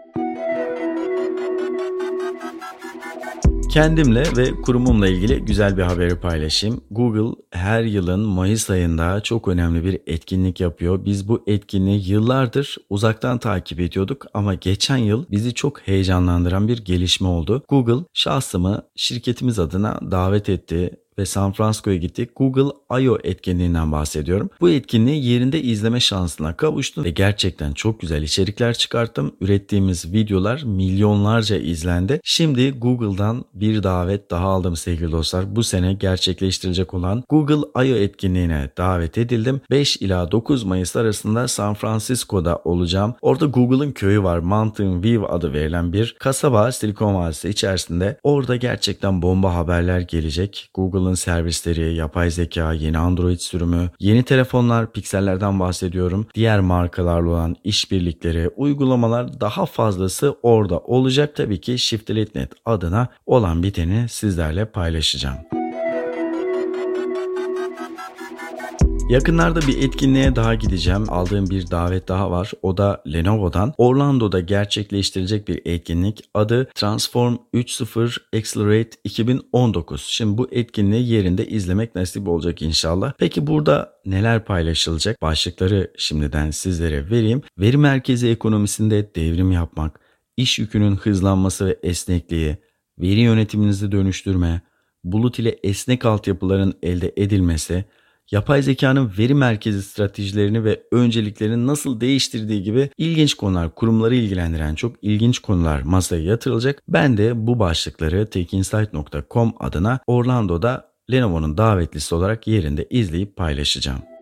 Kendimle 3.76 4.22
ve 4.36 4.52
kurumumla 4.62 5.08
ilgili 5.08 5.44
güzel 5.44 5.76
bir 5.76 5.82
haberi 5.82 6.20
paylaşayım. 6.20 6.80
Google 6.90 7.42
her 7.50 7.82
yılın 7.82 8.20
Mayıs 8.20 8.70
ayında 8.70 9.20
çok 9.20 9.48
önemli 9.48 9.84
bir 9.84 10.00
etkinlik 10.06 10.60
yapıyor. 10.60 11.04
Biz 11.04 11.28
bu 11.28 11.44
etkinliği 11.46 12.10
yıllardır 12.10 12.76
uzaktan 12.90 13.38
takip 13.38 13.80
ediyorduk 13.80 14.26
ama 14.34 14.54
geçen 14.54 14.96
yıl 14.96 15.24
bizi 15.30 15.54
çok 15.54 15.80
heyecanlandıran 15.80 16.68
bir 16.68 16.84
gelişme 16.84 17.28
oldu. 17.28 17.62
Google 17.68 18.04
şahsımı 18.14 18.82
şirketimiz 18.96 19.58
adına 19.58 20.00
davet 20.10 20.48
etti 20.48 20.90
ve 21.18 21.26
San 21.26 21.52
Francisco'ya 21.52 21.96
gittik. 21.96 22.30
Google 22.36 23.00
I.O. 23.02 23.18
etkinliğinden 23.24 23.92
bahsediyorum. 23.92 24.50
Bu 24.60 24.70
etkinliği 24.70 25.24
yerinde 25.24 25.62
izleme 25.62 26.00
şansına 26.00 26.56
kavuştum 26.56 27.04
ve 27.04 27.10
gerçekten 27.10 27.72
çok 27.72 28.00
güzel 28.00 28.22
içerikler 28.22 28.74
çıkarttım. 28.74 29.32
Ürettiğimiz 29.40 30.12
videolar 30.12 30.62
milyonlarca 30.62 31.56
izlendi. 31.56 32.20
Şimdi 32.24 32.70
Google'dan 32.70 33.44
bir 33.54 33.82
davet 33.82 34.30
daha 34.30 34.46
aldım 34.46 34.76
sevgili 34.76 35.12
dostlar. 35.12 35.56
Bu 35.56 35.64
sene 35.64 35.92
gerçekleştirilecek 35.92 36.94
olan 36.94 37.24
Google 37.28 37.84
I.O. 37.86 37.96
etkinliğine 37.96 38.70
davet 38.78 39.18
edildim. 39.18 39.60
5 39.70 39.96
ila 39.96 40.32
9 40.32 40.64
Mayıs 40.64 40.96
arasında 40.96 41.48
San 41.48 41.74
Francisco'da 41.74 42.56
olacağım. 42.64 43.14
Orada 43.22 43.46
Google'ın 43.46 43.92
köyü 43.92 44.22
var. 44.22 44.38
Mountain 44.38 45.02
View 45.02 45.26
adı 45.26 45.52
verilen 45.52 45.92
bir 45.92 46.16
kasaba 46.18 46.72
Silikon 46.72 47.14
Vadisi 47.14 47.48
içerisinde. 47.48 48.18
Orada 48.22 48.56
gerçekten 48.56 49.22
bomba 49.22 49.54
haberler 49.54 50.00
gelecek. 50.00 50.68
Google'ın 51.06 51.14
servisleri, 51.14 51.94
yapay 51.94 52.30
zeka, 52.30 52.72
yeni 52.72 52.98
Android 52.98 53.38
sürümü, 53.38 53.90
yeni 54.00 54.22
telefonlar, 54.22 54.92
piksellerden 54.92 55.60
bahsediyorum. 55.60 56.26
Diğer 56.34 56.60
markalarla 56.60 57.30
olan 57.30 57.56
işbirlikleri, 57.64 58.48
uygulamalar 58.56 59.40
daha 59.40 59.66
fazlası 59.66 60.36
orada 60.42 60.78
olacak. 60.78 61.36
Tabii 61.36 61.60
ki 61.60 61.78
Shift.net 61.78 62.52
adına 62.64 63.08
olan 63.26 63.62
biteni 63.62 64.08
sizlerle 64.08 64.64
paylaşacağım. 64.64 65.55
Yakınlarda 69.08 69.60
bir 69.60 69.82
etkinliğe 69.82 70.36
daha 70.36 70.54
gideceğim. 70.54 71.04
Aldığım 71.08 71.50
bir 71.50 71.70
davet 71.70 72.08
daha 72.08 72.30
var. 72.30 72.52
O 72.62 72.76
da 72.76 73.02
Lenovo'dan. 73.12 73.72
Orlando'da 73.78 74.40
gerçekleştirilecek 74.40 75.48
bir 75.48 75.62
etkinlik. 75.64 76.24
Adı 76.34 76.68
Transform 76.74 77.34
3.0 77.54 78.38
Accelerate 78.38 78.90
2019. 79.04 80.02
Şimdi 80.02 80.38
bu 80.38 80.48
etkinliği 80.52 81.08
yerinde 81.08 81.46
izlemek 81.46 81.94
nasip 81.94 82.28
olacak 82.28 82.62
inşallah. 82.62 83.12
Peki 83.18 83.46
burada 83.46 83.92
neler 84.06 84.44
paylaşılacak? 84.44 85.22
Başlıkları 85.22 85.92
şimdiden 85.98 86.50
sizlere 86.50 87.10
vereyim. 87.10 87.42
Veri 87.58 87.76
merkezi 87.76 88.28
ekonomisinde 88.28 89.14
devrim 89.14 89.52
yapmak, 89.52 90.00
iş 90.36 90.58
yükünün 90.58 90.96
hızlanması 90.96 91.66
ve 91.66 91.78
esnekliği, 91.82 92.56
veri 92.98 93.20
yönetiminizi 93.20 93.92
dönüştürme, 93.92 94.60
bulut 95.04 95.38
ile 95.38 95.56
esnek 95.62 96.04
altyapıların 96.04 96.74
elde 96.82 97.12
edilmesi, 97.16 97.84
yapay 98.30 98.62
zekanın 98.62 99.12
veri 99.18 99.34
merkezi 99.34 99.82
stratejilerini 99.82 100.64
ve 100.64 100.82
önceliklerini 100.92 101.66
nasıl 101.66 102.00
değiştirdiği 102.00 102.62
gibi 102.62 102.90
ilginç 102.98 103.34
konular, 103.34 103.74
kurumları 103.74 104.14
ilgilendiren 104.14 104.74
çok 104.74 104.96
ilginç 105.02 105.38
konular 105.38 105.82
masaya 105.82 106.22
yatırılacak. 106.22 106.82
Ben 106.88 107.16
de 107.16 107.46
bu 107.46 107.58
başlıkları 107.58 108.26
tekinsight.com 108.26 109.54
adına 109.60 110.00
Orlando'da 110.06 110.90
Lenovo'nun 111.12 111.58
davetlisi 111.58 112.14
olarak 112.14 112.46
yerinde 112.46 112.86
izleyip 112.90 113.36
paylaşacağım. 113.36 114.15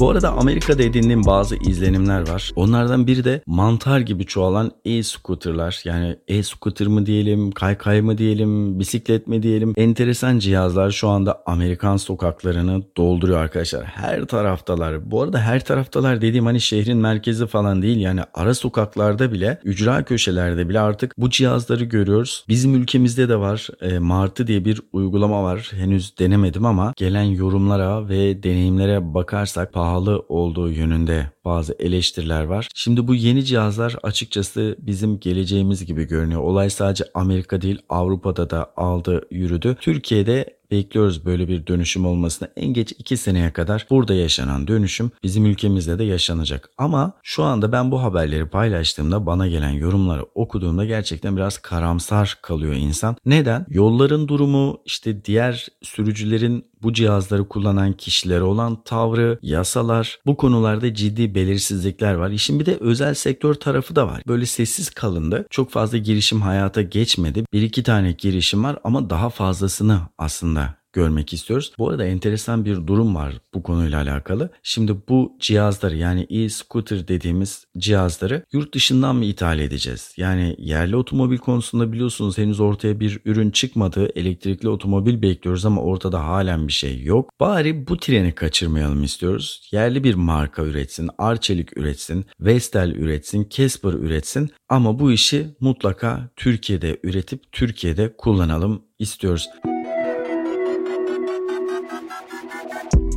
Bu 0.00 0.10
arada 0.10 0.32
Amerika'da 0.32 0.82
edindiğim 0.82 1.26
bazı 1.26 1.56
izlenimler 1.56 2.28
var. 2.28 2.52
Onlardan 2.56 3.06
biri 3.06 3.24
de 3.24 3.42
mantar 3.46 4.00
gibi 4.00 4.26
çoğalan 4.26 4.70
e-scooterlar. 4.84 5.80
Yani 5.84 6.16
e-scooter 6.28 6.86
mı 6.86 7.06
diyelim, 7.06 7.50
kaykay 7.50 8.00
mı 8.00 8.18
diyelim, 8.18 8.80
bisiklet 8.80 9.26
mi 9.26 9.42
diyelim. 9.42 9.74
Enteresan 9.76 10.38
cihazlar 10.38 10.90
şu 10.90 11.08
anda 11.08 11.42
Amerikan 11.46 11.96
sokaklarını 11.96 12.82
dolduruyor 12.96 13.38
arkadaşlar. 13.38 13.84
Her 13.84 14.24
taraftalar. 14.24 15.10
Bu 15.10 15.22
arada 15.22 15.40
her 15.40 15.64
taraftalar 15.64 16.20
dediğim 16.20 16.46
hani 16.46 16.60
şehrin 16.60 16.98
merkezi 16.98 17.46
falan 17.46 17.82
değil. 17.82 18.00
Yani 18.00 18.20
ara 18.34 18.54
sokaklarda 18.54 19.32
bile, 19.32 19.60
ücra 19.64 20.02
köşelerde 20.02 20.68
bile 20.68 20.80
artık 20.80 21.14
bu 21.18 21.30
cihazları 21.30 21.84
görüyoruz. 21.84 22.44
Bizim 22.48 22.74
ülkemizde 22.74 23.28
de 23.28 23.36
var. 23.36 23.68
E, 23.80 23.98
Martı 23.98 24.46
diye 24.46 24.64
bir 24.64 24.82
uygulama 24.92 25.42
var. 25.42 25.72
Henüz 25.74 26.18
denemedim 26.18 26.66
ama 26.66 26.92
gelen 26.96 27.22
yorumlara 27.22 28.08
ve 28.08 28.42
deneyimlere 28.42 29.14
bakarsak 29.14 29.72
pahalı 29.72 29.87
pahalı 29.88 30.24
olduğu 30.28 30.70
yönünde 30.70 31.30
bazı 31.48 31.76
eleştiriler 31.78 32.44
var. 32.44 32.68
Şimdi 32.74 33.08
bu 33.08 33.14
yeni 33.14 33.44
cihazlar 33.44 33.96
açıkçası 34.02 34.76
bizim 34.78 35.20
geleceğimiz 35.20 35.86
gibi 35.86 36.04
görünüyor. 36.04 36.40
Olay 36.42 36.70
sadece 36.70 37.04
Amerika 37.14 37.60
değil 37.60 37.78
Avrupa'da 37.88 38.50
da 38.50 38.72
aldı 38.76 39.26
yürüdü. 39.30 39.76
Türkiye'de 39.80 40.58
bekliyoruz 40.70 41.24
böyle 41.24 41.48
bir 41.48 41.66
dönüşüm 41.66 42.06
olmasını. 42.06 42.48
En 42.56 42.72
geç 42.72 42.92
2 42.98 43.16
seneye 43.16 43.52
kadar 43.52 43.86
burada 43.90 44.14
yaşanan 44.14 44.68
dönüşüm 44.68 45.10
bizim 45.22 45.46
ülkemizde 45.46 45.98
de 45.98 46.04
yaşanacak. 46.04 46.70
Ama 46.78 47.12
şu 47.22 47.44
anda 47.44 47.72
ben 47.72 47.90
bu 47.90 48.02
haberleri 48.02 48.48
paylaştığımda 48.48 49.26
bana 49.26 49.48
gelen 49.48 49.70
yorumları 49.70 50.22
okuduğumda 50.34 50.84
gerçekten 50.84 51.36
biraz 51.36 51.58
karamsar 51.58 52.38
kalıyor 52.42 52.74
insan. 52.74 53.16
Neden? 53.26 53.66
Yolların 53.68 54.28
durumu 54.28 54.80
işte 54.84 55.24
diğer 55.24 55.66
sürücülerin 55.82 56.64
bu 56.82 56.92
cihazları 56.92 57.48
kullanan 57.48 57.92
kişilere 57.92 58.42
olan 58.42 58.82
tavrı, 58.82 59.38
yasalar 59.42 60.18
bu 60.26 60.36
konularda 60.36 60.94
ciddi 60.94 61.34
belirsizlikler 61.38 62.14
var. 62.14 62.30
İşin 62.30 62.60
bir 62.60 62.66
de 62.66 62.76
özel 62.80 63.14
sektör 63.14 63.54
tarafı 63.54 63.96
da 63.96 64.06
var. 64.06 64.22
Böyle 64.28 64.46
sessiz 64.46 64.90
kalındı. 64.90 65.46
Çok 65.50 65.70
fazla 65.70 65.98
girişim 65.98 66.40
hayata 66.40 66.82
geçmedi. 66.82 67.44
Bir 67.52 67.62
iki 67.62 67.82
tane 67.82 68.12
girişim 68.12 68.64
var 68.64 68.78
ama 68.84 69.10
daha 69.10 69.30
fazlasını 69.30 70.00
aslında 70.18 70.74
görmek 70.92 71.32
istiyoruz. 71.32 71.72
Bu 71.78 71.88
arada 71.90 72.04
enteresan 72.04 72.64
bir 72.64 72.86
durum 72.86 73.14
var 73.14 73.34
bu 73.54 73.62
konuyla 73.62 74.02
alakalı. 74.02 74.50
Şimdi 74.62 74.96
bu 75.08 75.36
cihazları 75.40 75.96
yani 75.96 76.26
e-scooter 76.30 77.08
dediğimiz 77.08 77.64
cihazları 77.78 78.44
yurt 78.52 78.74
dışından 78.74 79.16
mı 79.16 79.24
ithal 79.24 79.58
edeceğiz? 79.58 80.14
Yani 80.16 80.56
yerli 80.58 80.96
otomobil 80.96 81.38
konusunda 81.38 81.92
biliyorsunuz 81.92 82.38
henüz 82.38 82.60
ortaya 82.60 83.00
bir 83.00 83.20
ürün 83.24 83.50
çıkmadı. 83.50 84.10
Elektrikli 84.14 84.68
otomobil 84.68 85.22
bekliyoruz 85.22 85.66
ama 85.66 85.82
ortada 85.82 86.24
halen 86.24 86.68
bir 86.68 86.72
şey 86.72 87.02
yok. 87.02 87.30
Bari 87.40 87.88
bu 87.88 87.96
treni 87.96 88.34
kaçırmayalım 88.34 89.04
istiyoruz. 89.04 89.68
Yerli 89.72 90.04
bir 90.04 90.14
marka 90.14 90.62
üretsin, 90.62 91.10
Arçelik 91.18 91.76
üretsin, 91.78 92.26
Vestel 92.40 92.90
üretsin, 92.90 93.46
Casper 93.50 93.92
üretsin 93.92 94.50
ama 94.68 94.98
bu 94.98 95.12
işi 95.12 95.46
mutlaka 95.60 96.30
Türkiye'de 96.36 97.00
üretip 97.02 97.52
Türkiye'de 97.52 98.14
kullanalım 98.18 98.82
istiyoruz. 98.98 99.48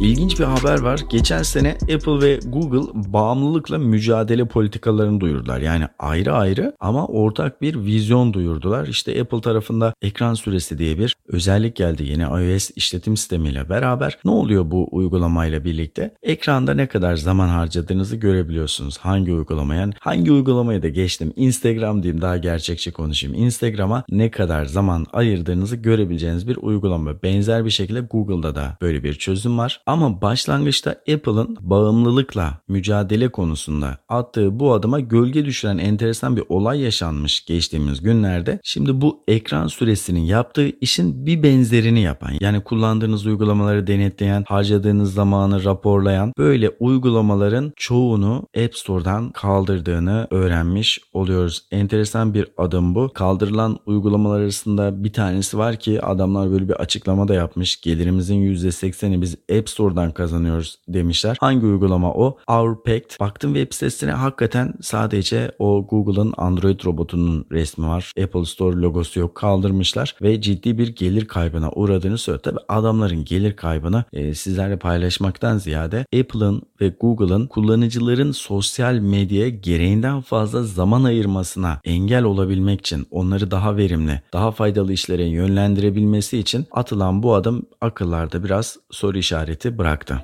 İlginç 0.02 0.40
bir 0.40 0.44
haber 0.44 0.80
var. 0.80 1.00
Geçen 1.10 1.44
sene 1.44 1.78
Apple 1.82 2.22
ve 2.22 2.40
Google 2.46 3.14
bağımlılıkla 3.14 3.78
mücadele 3.78 4.46
politikalarını 4.46 5.20
duyurdular. 5.22 5.60
Yani 5.60 5.88
ayrı 6.00 6.34
ayrı 6.34 6.76
ama 6.80 7.08
ortak 7.08 7.62
bir 7.62 7.86
vizyon 7.86 8.34
duyurdular. 8.34 8.88
İşte 8.88 9.22
Apple 9.22 9.42
tarafında 9.42 9.94
ekran 10.02 10.34
süresi 10.34 10.78
diye 10.78 10.98
bir 10.98 11.16
özellik 11.28 11.76
geldi 11.76 12.04
yeni 12.04 12.24
iOS 12.24 12.72
işletim 12.76 13.18
sistemiyle 13.18 13.70
beraber. 13.70 14.18
Ne 14.26 14.32
oluyor 14.32 14.72
bu 14.72 14.88
uygulamayla 14.92 15.64
birlikte? 15.64 16.14
Ekranda 16.24 16.74
ne 16.74 16.88
kadar 16.88 17.16
zaman 17.16 17.48
harcadığınızı 17.48 18.16
görebiliyorsunuz. 18.16 18.98
Hangi 18.98 19.34
uygulamaya, 19.34 19.90
hangi 20.00 20.32
uygulamaya 20.32 20.84
da 20.84 20.90
geçtim. 20.90 21.34
Instagram 21.36 22.04
diyeyim 22.04 22.22
daha 22.22 22.38
gerçekçi 22.38 22.92
konuşayım. 22.92 23.36
Instagram'a 23.36 24.04
ne 24.10 24.32
kadar 24.32 24.66
zaman 24.66 25.06
ayırdığınızı 25.14 25.76
görebileceğiniz 25.76 26.48
bir 26.48 26.58
uygulama. 26.58 27.24
Benzer 27.24 27.66
bir 27.66 27.70
şekilde 27.70 28.02
Google'da 28.02 28.56
da 28.56 28.78
böyle 28.82 29.04
bir 29.04 29.14
çözüm 29.14 29.58
var. 29.58 29.82
Ama 29.92 30.22
başlangıçta 30.22 30.92
Apple'ın 30.92 31.58
bağımlılıkla 31.62 32.58
mücadele 32.68 33.30
konusunda 33.30 33.98
attığı 34.10 34.60
bu 34.60 34.74
adıma 34.74 35.00
gölge 35.00 35.46
düşüren 35.46 35.78
enteresan 35.78 36.38
bir 36.38 36.44
olay 36.50 36.80
yaşanmış 36.80 37.46
geçtiğimiz 37.46 38.02
günlerde. 38.02 38.60
Şimdi 38.64 39.02
bu 39.02 39.24
ekran 39.28 39.68
süresinin 39.68 40.20
yaptığı 40.20 40.70
işin 40.82 41.26
bir 41.26 41.44
benzerini 41.44 42.02
yapan 42.02 42.32
yani 42.42 42.64
kullandığınız 42.64 43.26
uygulamaları 43.26 43.88
denetleyen, 43.88 44.44
harcadığınız 44.48 45.14
zamanı 45.14 45.64
raporlayan 45.64 46.34
böyle 46.38 46.70
uygulamaların 46.70 47.74
çoğunu 47.76 48.48
App 48.64 48.76
Store'dan 48.76 49.32
kaldırdığını 49.32 50.28
öğrenmiş 50.32 51.00
oluyoruz. 51.14 51.66
Enteresan 51.72 52.34
bir 52.34 52.48
adım 52.58 52.96
bu. 52.96 53.12
Kaldırılan 53.14 53.80
uygulamalar 53.86 54.40
arasında 54.40 55.04
bir 55.04 55.14
tanesi 55.14 55.58
var 55.58 55.76
ki 55.76 56.02
adamlar 56.02 56.52
böyle 56.52 56.70
bir 56.70 56.74
açıklama 56.74 57.28
da 57.28 57.34
yapmış. 57.34 57.82
Gelirimizin 57.82 58.56
%80'i 58.56 59.22
biz 59.22 59.36
App 59.58 59.70
Store 59.70 59.81
Store'dan 59.82 60.12
kazanıyoruz 60.12 60.78
demişler. 60.88 61.38
Hangi 61.40 61.66
uygulama 61.66 62.14
o? 62.14 62.38
Outpacked. 62.48 63.20
Baktım 63.20 63.54
web 63.54 63.74
sitesine 63.74 64.12
hakikaten 64.12 64.74
sadece 64.82 65.52
o 65.60 65.88
Google'ın 65.88 66.34
Android 66.38 66.86
robotunun 66.86 67.46
resmi 67.52 67.88
var. 67.88 68.12
Apple 68.24 68.46
Store 68.46 68.76
logosu 68.76 69.20
yok 69.20 69.36
kaldırmışlar 69.36 70.16
ve 70.22 70.42
ciddi 70.42 70.78
bir 70.78 70.96
gelir 70.96 71.26
kaybına 71.26 71.72
uğradığını 71.72 72.18
söylüyor. 72.18 72.44
Tabi 72.44 72.60
adamların 72.68 73.26
gelir 73.26 73.56
kaybını 73.56 74.04
e, 74.14 74.34
sizlerle 74.34 74.78
paylaşmaktan 74.78 75.58
ziyade 75.58 76.06
Apple'ın 76.20 76.62
ve 76.82 76.94
Google'ın 77.00 77.48
kullanıcıların 77.48 78.32
sosyal 78.32 78.94
medyaya 78.94 79.50
gereğinden 79.50 80.22
fazla 80.22 80.64
zaman 80.64 81.04
ayırmasına 81.04 81.80
engel 81.84 82.24
olabilmek 82.24 82.80
için 82.80 83.08
onları 83.12 83.52
daha 83.52 83.78
verimli, 83.78 84.22
daha 84.34 84.52
faydalı 84.52 84.94
işlere 84.94 85.26
yönlendirebilmesi 85.26 86.38
için 86.38 86.66
atılan 86.72 87.24
bu 87.24 87.34
adım 87.34 87.66
akıllarda 87.82 88.44
biraz 88.44 88.78
soru 88.92 89.18
işareti 89.18 89.71
bıraktı. 89.78 90.22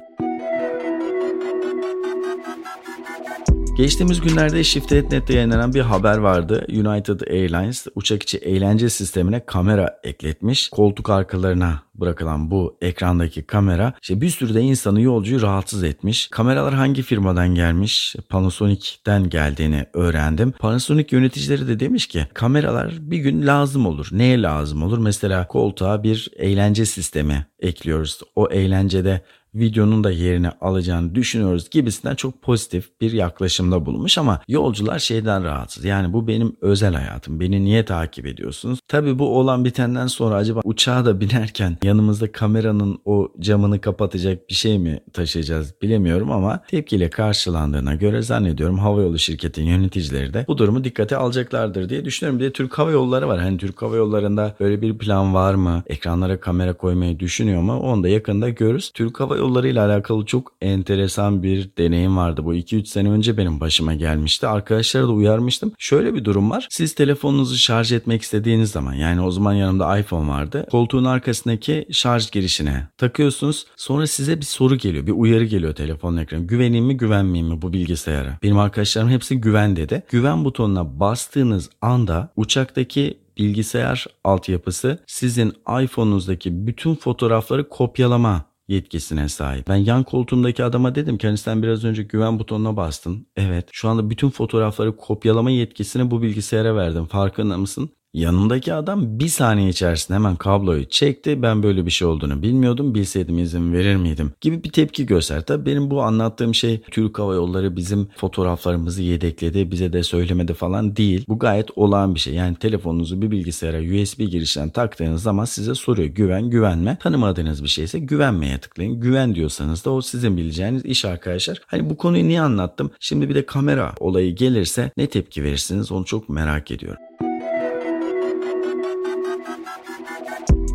Geçtiğimiz 3.77 4.21
günlerde 4.21 4.63
Shifted.net'te 4.63 5.33
yayınlanan 5.33 5.73
bir 5.73 5.81
haber 5.81 6.17
vardı. 6.17 6.65
United 6.69 7.19
Airlines 7.21 7.87
uçak 7.95 8.23
içi 8.23 8.37
eğlence 8.37 8.89
sistemine 8.89 9.45
kamera 9.45 9.99
ekletmiş. 10.03 10.69
Koltuk 10.69 11.09
arkalarına 11.09 11.81
bırakılan 11.95 12.51
bu 12.51 12.77
ekrandaki 12.81 13.43
kamera 13.43 13.93
işte 14.01 14.21
bir 14.21 14.29
sürü 14.29 14.53
de 14.53 14.61
insanı 14.61 15.01
yolcuyu 15.01 15.41
rahatsız 15.41 15.83
etmiş. 15.83 16.27
Kameralar 16.27 16.73
hangi 16.73 17.01
firmadan 17.01 17.55
gelmiş? 17.55 18.15
Panasonic'ten 18.29 19.29
geldiğini 19.29 19.85
öğrendim. 19.93 20.51
Panasonic 20.51 21.15
yöneticileri 21.15 21.67
de 21.67 21.79
demiş 21.79 22.07
ki 22.07 22.27
kameralar 22.33 22.93
bir 22.99 23.17
gün 23.17 23.47
lazım 23.47 23.85
olur. 23.85 24.07
Neye 24.11 24.41
lazım 24.41 24.83
olur? 24.83 24.97
Mesela 24.97 25.47
koltuğa 25.47 26.03
bir 26.03 26.29
eğlence 26.37 26.85
sistemi 26.85 27.45
ekliyoruz. 27.59 28.19
O 28.35 28.49
eğlencede 28.49 29.21
videonun 29.55 30.03
da 30.03 30.11
yerini 30.11 30.49
alacağını 30.49 31.15
düşünüyoruz 31.15 31.69
gibisinden 31.69 32.15
çok 32.15 32.41
pozitif 32.41 33.01
bir 33.01 33.11
yaklaşımda 33.11 33.85
bulunmuş 33.85 34.17
ama 34.17 34.41
yolcular 34.47 34.99
şeyden 34.99 35.43
rahatsız. 35.43 35.85
Yani 35.85 36.13
bu 36.13 36.27
benim 36.27 36.55
özel 36.61 36.93
hayatım. 36.93 37.39
Beni 37.39 37.65
niye 37.65 37.85
takip 37.85 38.25
ediyorsunuz? 38.25 38.79
Tabi 38.87 39.19
bu 39.19 39.39
olan 39.39 39.65
bitenden 39.65 40.07
sonra 40.07 40.35
acaba 40.35 40.61
uçağa 40.63 41.05
da 41.05 41.19
binerken 41.27 41.77
yanımızda 41.83 42.31
kameranın 42.31 42.99
o 43.05 43.31
camını 43.39 43.81
kapatacak 43.81 44.49
bir 44.49 44.53
şey 44.53 44.79
mi 44.79 44.99
taşıyacağız 45.13 45.73
bilemiyorum 45.81 46.31
ama 46.31 46.63
tepkiyle 46.67 47.09
karşılandığına 47.09 47.95
göre 47.95 48.21
zannediyorum 48.21 48.79
havayolu 48.79 49.19
şirketinin 49.19 49.67
yöneticileri 49.67 50.33
de 50.33 50.45
bu 50.47 50.57
durumu 50.57 50.83
dikkate 50.83 51.17
alacaklardır 51.17 51.89
diye 51.89 52.05
düşünüyorum. 52.05 52.39
Bir 52.39 52.45
de 52.45 52.53
Türk 52.53 52.77
Hava 52.77 52.91
Yolları 52.91 53.27
var. 53.27 53.39
Hani 53.39 53.57
Türk 53.57 53.81
Hava 53.81 53.95
Yolları'nda 53.95 54.55
böyle 54.59 54.81
bir 54.81 54.97
plan 54.97 55.33
var 55.33 55.53
mı? 55.53 55.83
Ekranlara 55.87 56.39
kamera 56.39 56.73
koymayı 56.73 57.19
düşünüyor 57.19 57.61
mu? 57.61 57.79
Onu 57.79 58.03
da 58.03 58.07
yakında 58.07 58.49
görürüz. 58.49 58.91
Türk 58.93 59.19
Hava 59.19 59.37
Yolları 59.37 59.46
ile 59.47 59.81
alakalı 59.81 60.25
çok 60.25 60.53
enteresan 60.61 61.43
bir 61.43 61.69
deneyim 61.77 62.17
vardı. 62.17 62.45
Bu 62.45 62.55
2-3 62.55 62.85
sene 62.85 63.09
önce 63.09 63.37
benim 63.37 63.59
başıma 63.59 63.93
gelmişti. 63.93 64.47
Arkadaşlara 64.47 65.03
da 65.03 65.11
uyarmıştım. 65.11 65.71
Şöyle 65.77 66.13
bir 66.13 66.25
durum 66.25 66.51
var. 66.51 66.67
Siz 66.69 66.95
telefonunuzu 66.95 67.57
şarj 67.57 67.91
etmek 67.91 68.21
istediğiniz 68.21 68.71
zaman 68.71 68.93
yani 68.93 69.21
o 69.21 69.31
zaman 69.31 69.53
yanımda 69.53 69.99
iPhone 69.99 70.29
vardı. 70.29 70.65
Koltuğun 70.71 71.03
arkasındaki 71.03 71.87
şarj 71.91 72.31
girişine 72.31 72.87
takıyorsunuz. 72.97 73.65
Sonra 73.75 74.07
size 74.07 74.37
bir 74.39 74.45
soru 74.45 74.75
geliyor. 74.75 75.07
Bir 75.07 75.11
uyarı 75.11 75.45
geliyor 75.45 75.75
telefonun 75.75 76.17
ekranı. 76.17 76.43
Güveneyim 76.47 76.85
mi 76.85 76.97
güvenmeyeyim 76.97 77.53
mi 77.53 77.61
bu 77.61 77.73
bilgisayara? 77.73 78.37
Benim 78.43 78.59
arkadaşlarım 78.59 79.09
hepsi 79.09 79.41
güven 79.41 79.75
dedi. 79.75 80.03
Güven 80.09 80.45
butonuna 80.45 80.99
bastığınız 80.99 81.69
anda 81.81 82.29
uçaktaki 82.35 83.17
bilgisayar 83.37 84.05
altyapısı 84.23 84.99
sizin 85.07 85.53
iPhone'unuzdaki 85.83 86.67
bütün 86.67 86.95
fotoğrafları 86.95 87.69
kopyalama 87.69 88.45
yetkisine 88.67 89.29
sahip. 89.29 89.67
Ben 89.67 89.75
yan 89.75 90.03
koltuğumdaki 90.03 90.63
adama 90.63 90.95
dedim 90.95 91.17
ki 91.17 91.27
hani 91.27 91.37
sen 91.37 91.63
biraz 91.63 91.83
önce 91.85 92.03
güven 92.03 92.39
butonuna 92.39 92.77
bastın. 92.77 93.27
Evet 93.35 93.69
şu 93.71 93.89
anda 93.89 94.09
bütün 94.09 94.29
fotoğrafları 94.29 94.97
kopyalama 94.97 95.51
yetkisini 95.51 96.11
bu 96.11 96.21
bilgisayara 96.21 96.75
verdim. 96.75 97.05
Farkında 97.05 97.57
mısın? 97.57 97.89
Yanındaki 98.17 98.73
adam 98.73 99.19
bir 99.19 99.27
saniye 99.27 99.69
içerisinde 99.69 100.15
hemen 100.15 100.35
kabloyu 100.35 100.89
çekti. 100.89 101.41
Ben 101.41 101.63
böyle 101.63 101.85
bir 101.85 101.91
şey 101.91 102.07
olduğunu 102.07 102.41
bilmiyordum. 102.41 102.95
Bilseydim 102.95 103.39
izin 103.39 103.73
verir 103.73 103.95
miydim? 103.95 104.33
Gibi 104.41 104.63
bir 104.63 104.69
tepki 104.69 105.05
göster. 105.05 105.41
Tabii 105.41 105.65
benim 105.65 105.91
bu 105.91 106.01
anlattığım 106.01 106.55
şey 106.55 106.81
Türk 106.91 107.19
Hava 107.19 107.33
Yolları 107.33 107.75
bizim 107.75 108.07
fotoğraflarımızı 108.15 109.01
yedekledi. 109.01 109.71
Bize 109.71 109.93
de 109.93 110.03
söylemedi 110.03 110.53
falan 110.53 110.95
değil. 110.95 111.25
Bu 111.27 111.39
gayet 111.39 111.69
olağan 111.75 112.15
bir 112.15 112.19
şey. 112.19 112.33
Yani 112.33 112.55
telefonunuzu 112.55 113.21
bir 113.21 113.31
bilgisayara 113.31 113.77
USB 113.77 114.19
girişten 114.19 114.69
taktığınız 114.69 115.23
zaman 115.23 115.45
size 115.45 115.75
soruyor. 115.75 116.07
Güven, 116.07 116.49
güvenme. 116.49 116.97
Tanımadığınız 117.01 117.63
bir 117.63 117.69
şeyse 117.69 117.99
güvenmeye 117.99 118.57
tıklayın. 118.57 118.99
Güven 118.99 119.35
diyorsanız 119.35 119.85
da 119.85 119.91
o 119.91 120.01
sizin 120.01 120.37
bileceğiniz 120.37 120.85
iş 120.85 121.05
arkadaşlar. 121.05 121.61
Hani 121.67 121.89
bu 121.89 121.97
konuyu 121.97 122.27
niye 122.27 122.41
anlattım? 122.41 122.91
Şimdi 122.99 123.29
bir 123.29 123.35
de 123.35 123.45
kamera 123.45 123.93
olayı 123.99 124.35
gelirse 124.35 124.91
ne 124.97 125.07
tepki 125.07 125.43
verirsiniz 125.43 125.91
onu 125.91 126.05
çok 126.05 126.29
merak 126.29 126.71
ediyorum. 126.71 127.01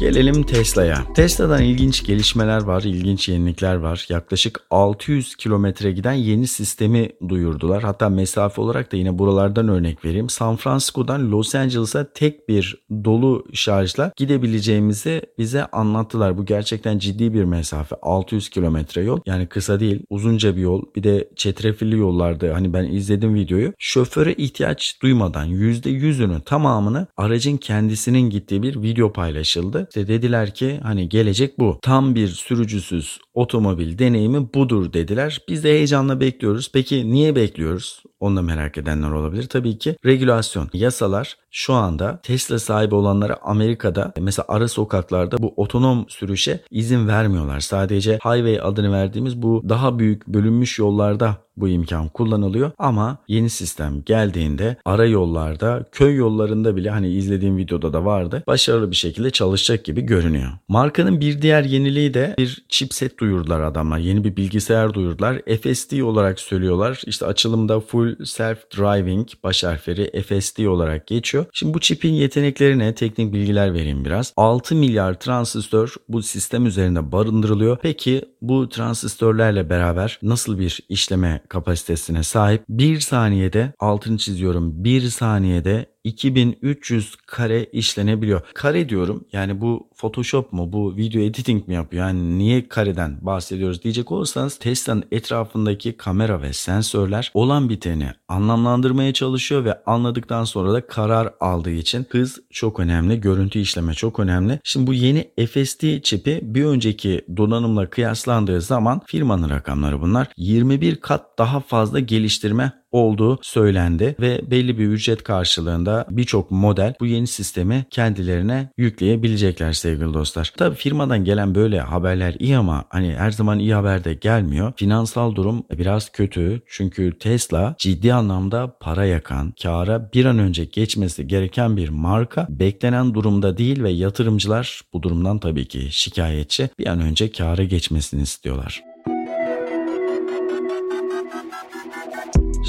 Gelelim 0.02 0.42
Tesla'ya. 0.42 1.04
Tesla'dan 1.14 1.62
ilginç 1.62 2.06
gelişmeler 2.06 2.62
var, 2.62 2.82
ilginç 2.82 3.28
yenilikler 3.28 3.74
var. 3.74 4.06
Yaklaşık 4.08 4.60
600 4.70 5.36
kilometre 5.36 5.92
giden 5.92 6.12
yeni 6.12 6.46
sistemi 6.46 7.08
duyurdular. 7.28 7.82
Hatta 7.82 8.08
mesafe 8.08 8.60
olarak 8.60 8.92
da 8.92 8.96
yine 8.96 9.18
buralardan 9.18 9.68
örnek 9.68 10.04
vereyim. 10.04 10.28
San 10.28 10.56
Francisco'dan 10.56 11.32
Los 11.32 11.54
Angeles'a 11.54 12.12
tek 12.12 12.48
bir 12.48 12.84
dolu 13.04 13.44
şarjla 13.52 14.12
gidebileceğimizi 14.16 15.22
bize 15.38 15.66
anlattılar. 15.66 16.38
Bu 16.38 16.44
gerçekten 16.44 16.98
ciddi 16.98 17.34
bir 17.34 17.44
mesafe. 17.44 17.96
600 18.02 18.48
kilometre 18.48 19.02
yol. 19.02 19.20
Yani 19.26 19.46
kısa 19.46 19.80
değil, 19.80 20.02
uzunca 20.10 20.56
bir 20.56 20.60
yol. 20.60 20.82
Bir 20.96 21.02
de 21.02 21.28
çetrefilli 21.36 21.98
yollarda 21.98 22.54
hani 22.54 22.72
ben 22.72 22.84
izledim 22.84 23.34
videoyu. 23.34 23.72
Şoföre 23.78 24.32
ihtiyaç 24.32 24.98
duymadan 25.02 25.48
%100'ünü 25.48 26.40
tamamını 26.44 27.06
aracın 27.16 27.56
kendisinin 27.56 28.30
gittiği 28.30 28.62
bir 28.62 28.82
video 28.82 29.12
paylaşıldı. 29.12 29.88
İşte 29.92 30.08
dediler 30.08 30.54
ki 30.54 30.80
hani 30.82 31.08
gelecek 31.08 31.58
bu. 31.58 31.78
Tam 31.82 32.14
bir 32.14 32.28
sürücüsüz 32.28 33.18
otomobil 33.34 33.98
deneyimi 33.98 34.54
budur 34.54 34.92
dediler. 34.92 35.40
Biz 35.48 35.64
de 35.64 35.70
heyecanla 35.70 36.20
bekliyoruz. 36.20 36.70
Peki 36.72 37.12
niye 37.12 37.36
bekliyoruz? 37.36 38.02
Onu 38.20 38.36
da 38.36 38.42
merak 38.42 38.78
edenler 38.78 39.10
olabilir. 39.10 39.48
Tabii 39.48 39.78
ki 39.78 39.96
regülasyon, 40.04 40.70
yasalar 40.72 41.36
şu 41.52 41.72
anda 41.72 42.20
Tesla 42.22 42.58
sahibi 42.58 42.94
olanlara 42.94 43.38
Amerika'da 43.42 44.12
mesela 44.20 44.46
ara 44.48 44.68
sokaklarda 44.68 45.38
bu 45.38 45.54
otonom 45.56 46.08
sürüşe 46.08 46.60
izin 46.70 47.08
vermiyorlar. 47.08 47.60
Sadece 47.60 48.12
highway 48.14 48.60
adını 48.62 48.92
verdiğimiz 48.92 49.42
bu 49.42 49.62
daha 49.68 49.98
büyük 49.98 50.26
bölünmüş 50.26 50.78
yollarda 50.78 51.36
bu 51.56 51.68
imkan 51.68 52.08
kullanılıyor 52.08 52.70
ama 52.78 53.18
yeni 53.28 53.50
sistem 53.50 54.02
geldiğinde 54.06 54.76
ara 54.84 55.06
yollarda, 55.06 55.84
köy 55.92 56.16
yollarında 56.16 56.76
bile 56.76 56.90
hani 56.90 57.08
izlediğim 57.08 57.56
videoda 57.56 57.92
da 57.92 58.04
vardı. 58.04 58.42
Başarılı 58.46 58.90
bir 58.90 58.96
şekilde 58.96 59.30
çalışacak 59.30 59.84
gibi 59.84 60.00
görünüyor. 60.00 60.50
Markanın 60.68 61.20
bir 61.20 61.42
diğer 61.42 61.64
yeniliği 61.64 62.14
de 62.14 62.34
bir 62.38 62.64
chipset 62.68 63.18
duyurdular 63.18 63.60
adamlar. 63.60 63.98
Yeni 63.98 64.24
bir 64.24 64.36
bilgisayar 64.36 64.94
duyurdular. 64.94 65.38
FSD 65.62 66.00
olarak 66.00 66.40
söylüyorlar. 66.40 67.02
İşte 67.06 67.26
açılımda 67.26 67.80
Full 67.80 68.24
Self 68.24 68.58
Driving 68.76 69.28
baş 69.44 69.64
harfleri 69.64 70.22
FSD 70.22 70.64
olarak 70.64 71.06
geçiyor. 71.06 71.41
Şimdi 71.52 71.74
bu 71.74 71.80
çipin 71.80 72.12
yeteneklerine 72.12 72.94
teknik 72.94 73.32
bilgiler 73.32 73.74
vereyim 73.74 74.04
biraz. 74.04 74.32
6 74.36 74.74
milyar 74.74 75.14
transistör 75.14 75.94
bu 76.08 76.22
sistem 76.22 76.66
üzerinde 76.66 77.12
barındırılıyor. 77.12 77.78
Peki 77.82 78.22
bu 78.42 78.68
transistörlerle 78.68 79.70
beraber 79.70 80.18
nasıl 80.22 80.58
bir 80.58 80.80
işleme 80.88 81.42
kapasitesine 81.48 82.22
sahip? 82.22 82.64
Bir 82.68 83.00
saniyede 83.00 83.72
altını 83.78 84.18
çiziyorum 84.18 84.84
bir 84.84 85.02
saniyede 85.02 85.91
2300 86.04 87.16
kare 87.26 87.64
işlenebiliyor. 87.64 88.40
Kare 88.54 88.88
diyorum 88.88 89.24
yani 89.32 89.60
bu 89.60 89.88
Photoshop 89.96 90.52
mu 90.52 90.72
bu 90.72 90.96
video 90.96 91.22
editing 91.22 91.68
mi 91.68 91.74
yapıyor? 91.74 92.06
Yani 92.06 92.38
niye 92.38 92.68
kareden 92.68 93.18
bahsediyoruz 93.20 93.82
diyecek 93.82 94.12
olursanız 94.12 94.58
Tesla'nın 94.58 95.04
etrafındaki 95.12 95.96
kamera 95.96 96.42
ve 96.42 96.52
sensörler 96.52 97.30
olan 97.34 97.68
biteni 97.68 98.10
anlamlandırmaya 98.28 99.12
çalışıyor 99.12 99.64
ve 99.64 99.84
anladıktan 99.84 100.44
sonra 100.44 100.72
da 100.72 100.86
karar 100.86 101.34
aldığı 101.40 101.70
için 101.70 102.06
hız 102.10 102.40
çok 102.50 102.80
önemli, 102.80 103.20
görüntü 103.20 103.58
işleme 103.58 103.94
çok 103.94 104.20
önemli. 104.20 104.60
Şimdi 104.64 104.86
bu 104.86 104.94
yeni 104.94 105.30
FSD 105.46 106.00
çipi 106.02 106.40
bir 106.42 106.64
önceki 106.64 107.24
donanımla 107.36 107.90
kıyaslandığı 107.90 108.60
zaman 108.60 109.00
firmanın 109.06 109.50
rakamları 109.50 110.00
bunlar. 110.00 110.28
21 110.36 110.96
kat 110.96 111.38
daha 111.38 111.60
fazla 111.60 112.00
geliştirme 112.00 112.81
olduğu 112.92 113.38
söylendi 113.42 114.16
ve 114.20 114.40
belli 114.50 114.78
bir 114.78 114.86
ücret 114.86 115.22
karşılığında 115.22 116.06
birçok 116.10 116.50
model 116.50 116.94
bu 117.00 117.06
yeni 117.06 117.26
sistemi 117.26 117.84
kendilerine 117.90 118.68
yükleyebilecekler 118.76 119.72
sevgili 119.72 120.14
dostlar. 120.14 120.52
Tabi 120.56 120.74
firmadan 120.74 121.24
gelen 121.24 121.54
böyle 121.54 121.80
haberler 121.80 122.34
iyi 122.38 122.56
ama 122.56 122.84
hani 122.88 123.14
her 123.14 123.30
zaman 123.30 123.58
iyi 123.58 123.74
haber 123.74 124.04
de 124.04 124.14
gelmiyor. 124.14 124.72
Finansal 124.76 125.34
durum 125.34 125.64
biraz 125.78 126.12
kötü 126.12 126.60
çünkü 126.66 127.18
Tesla 127.18 127.74
ciddi 127.78 128.14
anlamda 128.14 128.76
para 128.80 129.04
yakan, 129.04 129.52
kâra 129.62 130.10
bir 130.14 130.24
an 130.24 130.38
önce 130.38 130.64
geçmesi 130.64 131.26
gereken 131.26 131.76
bir 131.76 131.88
marka 131.88 132.46
beklenen 132.50 133.14
durumda 133.14 133.58
değil 133.58 133.82
ve 133.82 133.90
yatırımcılar 133.90 134.80
bu 134.92 135.02
durumdan 135.02 135.38
tabii 135.38 135.68
ki 135.68 135.88
şikayetçi 135.90 136.70
bir 136.78 136.86
an 136.86 137.00
önce 137.00 137.32
kâra 137.32 137.64
geçmesini 137.64 138.22
istiyorlar. 138.22 138.91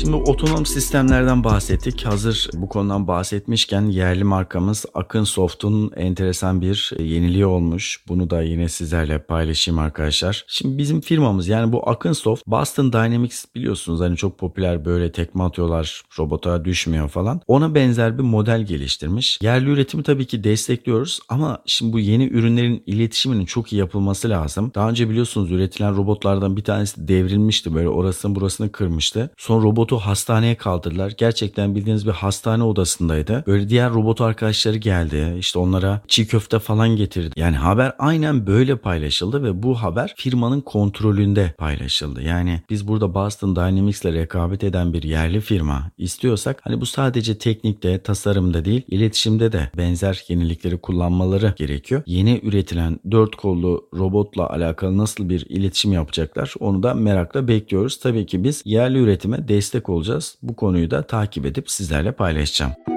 Şimdi 0.04 0.16
otonom 0.16 0.66
sistemlerden 0.66 1.44
bahsettik. 1.44 2.06
Hazır 2.06 2.50
bu 2.54 2.70
konudan 2.70 3.08
bahsetmişken 3.08 3.82
yerli 3.82 4.24
markamız 4.24 4.86
Akın 4.94 5.24
Soft'un 5.24 5.92
enteresan 5.96 6.62
bir 6.62 6.92
yeniliği 7.00 7.46
olmuş. 7.46 8.04
Bunu 8.08 8.30
da 8.30 8.42
yine 8.42 8.70
sizlerle 8.70 9.20
paylaşayım 9.20 9.80
arkadaşlar. 9.80 10.46
Şimdi 10.48 10.78
bizim 10.78 11.02
firmamız 11.02 11.48
yani 11.48 11.72
bu 11.72 11.90
Akın 11.90 12.14
Soft 12.14 12.48
Boston 12.48 12.94
Dynamics 12.94 13.46
biliyorsunuz 13.56 14.00
hani 14.00 14.18
çok 14.18 14.40
popüler 14.40 14.86
böyle 14.86 15.12
tekme 15.12 15.44
atıyorlar 15.44 16.02
robota 16.20 16.66
düşmüyor 16.66 17.10
falan. 17.10 17.42
Ona 17.48 17.76
benzer 17.76 18.18
bir 18.18 18.24
model 18.24 18.66
geliştirmiş. 18.66 19.40
Yerli 19.42 19.70
üretimi 19.70 20.04
tabii 20.04 20.26
ki 20.26 20.44
destekliyoruz 20.44 21.20
ama 21.30 21.60
şimdi 21.66 21.94
bu 21.94 22.00
yeni 22.00 22.28
ürünlerin 22.28 22.84
iletişiminin 22.86 23.46
çok 23.46 23.74
iyi 23.74 23.78
yapılması 23.78 24.30
lazım. 24.30 24.72
Daha 24.76 24.90
önce 24.90 25.10
biliyorsunuz 25.10 25.52
üretilen 25.52 25.98
robotlardan 25.98 26.58
bir 26.58 26.64
tanesi 26.64 27.08
devrilmişti 27.08 27.76
böyle 27.76 27.90
orasını 27.90 28.36
burasını 28.36 28.72
kırmıştı. 28.72 29.32
Sonra 29.38 29.64
robot 29.64 29.93
robotu 29.94 30.08
hastaneye 30.08 30.56
kaldırdılar. 30.56 31.14
Gerçekten 31.18 31.76
bildiğiniz 31.76 32.08
bir 32.08 32.12
hastane 32.12 32.64
odasındaydı. 32.64 33.44
Böyle 33.48 33.70
diğer 33.70 33.94
robot 33.94 34.22
arkadaşları 34.22 34.78
geldi. 34.78 35.36
İşte 35.40 35.60
onlara 35.60 36.02
çiğ 36.08 36.28
köfte 36.28 36.60
falan 36.60 36.96
getirdi. 36.96 37.34
Yani 37.36 37.58
haber 37.58 37.94
aynen 38.00 38.48
böyle 38.48 38.76
paylaşıldı 38.76 39.44
ve 39.44 39.64
bu 39.64 39.76
haber 39.76 40.14
firmanın 40.18 40.62
kontrolünde 40.62 41.54
paylaşıldı. 41.58 42.22
Yani 42.22 42.62
biz 42.70 42.88
burada 42.88 43.14
Boston 43.14 43.56
Dynamics 43.56 44.02
ile 44.02 44.14
rekabet 44.14 44.64
eden 44.64 44.94
bir 44.94 45.04
yerli 45.04 45.42
firma 45.42 45.92
istiyorsak 45.98 46.60
hani 46.64 46.82
bu 46.82 46.86
sadece 46.86 47.38
teknikte, 47.38 48.02
tasarımda 48.04 48.66
değil, 48.66 48.82
iletişimde 48.88 49.52
de 49.52 49.70
benzer 49.78 50.24
yenilikleri 50.28 50.78
kullanmaları 50.78 51.54
gerekiyor. 51.58 52.02
Yeni 52.06 52.40
üretilen 52.44 53.00
dört 53.12 53.36
kollu 53.36 53.90
robotla 53.94 54.50
alakalı 54.50 54.98
nasıl 54.98 55.30
bir 55.30 55.46
iletişim 55.50 55.94
yapacaklar 55.94 56.54
onu 56.60 56.84
da 56.84 56.94
merakla 56.94 57.48
bekliyoruz. 57.48 58.00
Tabii 58.00 58.26
ki 58.26 58.44
biz 58.44 58.62
yerli 58.66 58.98
üretime 58.98 59.48
destek 59.48 59.83
olacağız. 59.90 60.38
Bu 60.44 60.56
konuyu 60.56 60.92
da 60.92 61.02
takip 61.02 61.46
edip 61.46 61.72
sizlerle 61.72 62.12
paylaşacağım. 62.12 62.93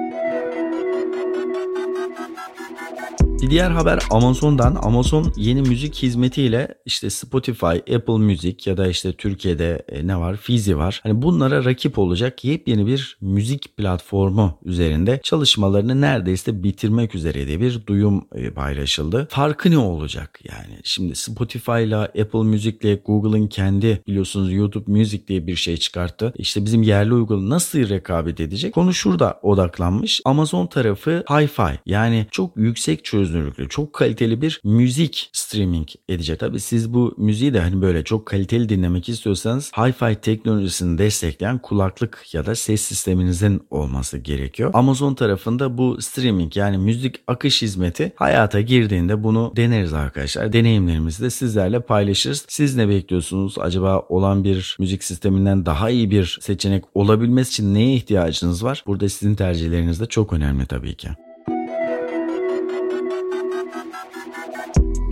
Bir 3.41 3.49
diğer 3.49 3.71
haber 3.71 3.99
Amazon'dan. 4.09 4.77
Amazon 4.81 5.33
yeni 5.35 5.61
müzik 5.61 5.95
hizmetiyle 5.95 6.75
işte 6.85 7.09
Spotify, 7.09 7.65
Apple 7.65 8.17
Music 8.17 8.69
ya 8.69 8.77
da 8.77 8.87
işte 8.87 9.13
Türkiye'de 9.13 9.85
e, 9.89 10.07
ne 10.07 10.19
var? 10.19 10.37
Fizi 10.37 10.77
var. 10.77 10.99
Hani 11.03 11.21
bunlara 11.21 11.65
rakip 11.65 11.99
olacak 11.99 12.45
yepyeni 12.45 12.87
bir 12.87 13.17
müzik 13.21 13.77
platformu 13.77 14.59
üzerinde 14.65 15.19
çalışmalarını 15.23 16.01
neredeyse 16.01 16.63
bitirmek 16.63 17.15
üzere 17.15 17.47
diye 17.47 17.61
bir 17.61 17.87
duyum 17.87 18.25
e, 18.35 18.49
paylaşıldı. 18.49 19.27
Farkı 19.31 19.71
ne 19.71 19.77
olacak 19.77 20.39
yani? 20.43 20.79
Şimdi 20.83 21.15
Spotify 21.15 21.83
ile 21.83 21.95
Apple 21.95 22.43
Music 22.43 22.77
ile 22.81 22.95
Google'ın 22.95 23.47
kendi 23.47 24.01
biliyorsunuz 24.07 24.53
YouTube 24.53 24.91
Music 24.91 25.27
diye 25.27 25.47
bir 25.47 25.55
şey 25.55 25.77
çıkarttı. 25.77 26.33
İşte 26.37 26.65
bizim 26.65 26.83
yerli 26.83 27.13
uygulama 27.13 27.49
nasıl 27.49 27.89
rekabet 27.89 28.39
edecek? 28.39 28.73
Konu 28.73 28.93
şurada 28.93 29.39
odaklanmış. 29.41 30.21
Amazon 30.25 30.67
tarafı 30.67 31.23
Hi-Fi 31.27 31.77
yani 31.85 32.27
çok 32.31 32.57
yüksek 32.57 33.05
çözünürlük 33.05 33.26
çözünürlüklü, 33.27 33.69
çok 33.69 33.93
kaliteli 33.93 34.41
bir 34.41 34.61
müzik 34.63 35.29
streaming 35.33 35.87
edecek. 36.09 36.39
Tabi 36.39 36.59
siz 36.59 36.93
bu 36.93 37.15
müziği 37.17 37.53
de 37.53 37.59
hani 37.59 37.81
böyle 37.81 38.03
çok 38.03 38.25
kaliteli 38.25 38.69
dinlemek 38.69 39.09
istiyorsanız 39.09 39.71
Hi-Fi 39.71 40.15
teknolojisini 40.21 40.97
destekleyen 40.97 41.59
kulaklık 41.59 42.33
ya 42.33 42.45
da 42.45 42.55
ses 42.55 42.81
sisteminizin 42.81 43.61
olması 43.69 44.17
gerekiyor. 44.17 44.71
Amazon 44.73 45.13
tarafında 45.13 45.77
bu 45.77 46.01
streaming 46.01 46.57
yani 46.57 46.77
müzik 46.77 47.15
akış 47.27 47.61
hizmeti 47.61 48.11
hayata 48.15 48.61
girdiğinde 48.61 49.23
bunu 49.23 49.53
deneriz 49.55 49.93
arkadaşlar. 49.93 50.53
Deneyimlerimizi 50.53 51.23
de 51.23 51.29
sizlerle 51.29 51.79
paylaşırız. 51.79 52.45
Siz 52.49 52.75
ne 52.75 52.89
bekliyorsunuz? 52.89 53.55
Acaba 53.59 53.99
olan 54.09 54.43
bir 54.43 54.77
müzik 54.79 55.03
sisteminden 55.03 55.65
daha 55.65 55.89
iyi 55.89 56.11
bir 56.11 56.37
seçenek 56.41 56.83
olabilmesi 56.93 57.49
için 57.49 57.73
neye 57.73 57.93
ihtiyacınız 57.93 58.63
var? 58.63 58.83
Burada 58.87 59.09
sizin 59.09 59.35
tercihleriniz 59.35 59.99
de 59.99 60.05
çok 60.05 60.33
önemli 60.33 60.65
tabii 60.65 60.95
ki. 60.95 61.09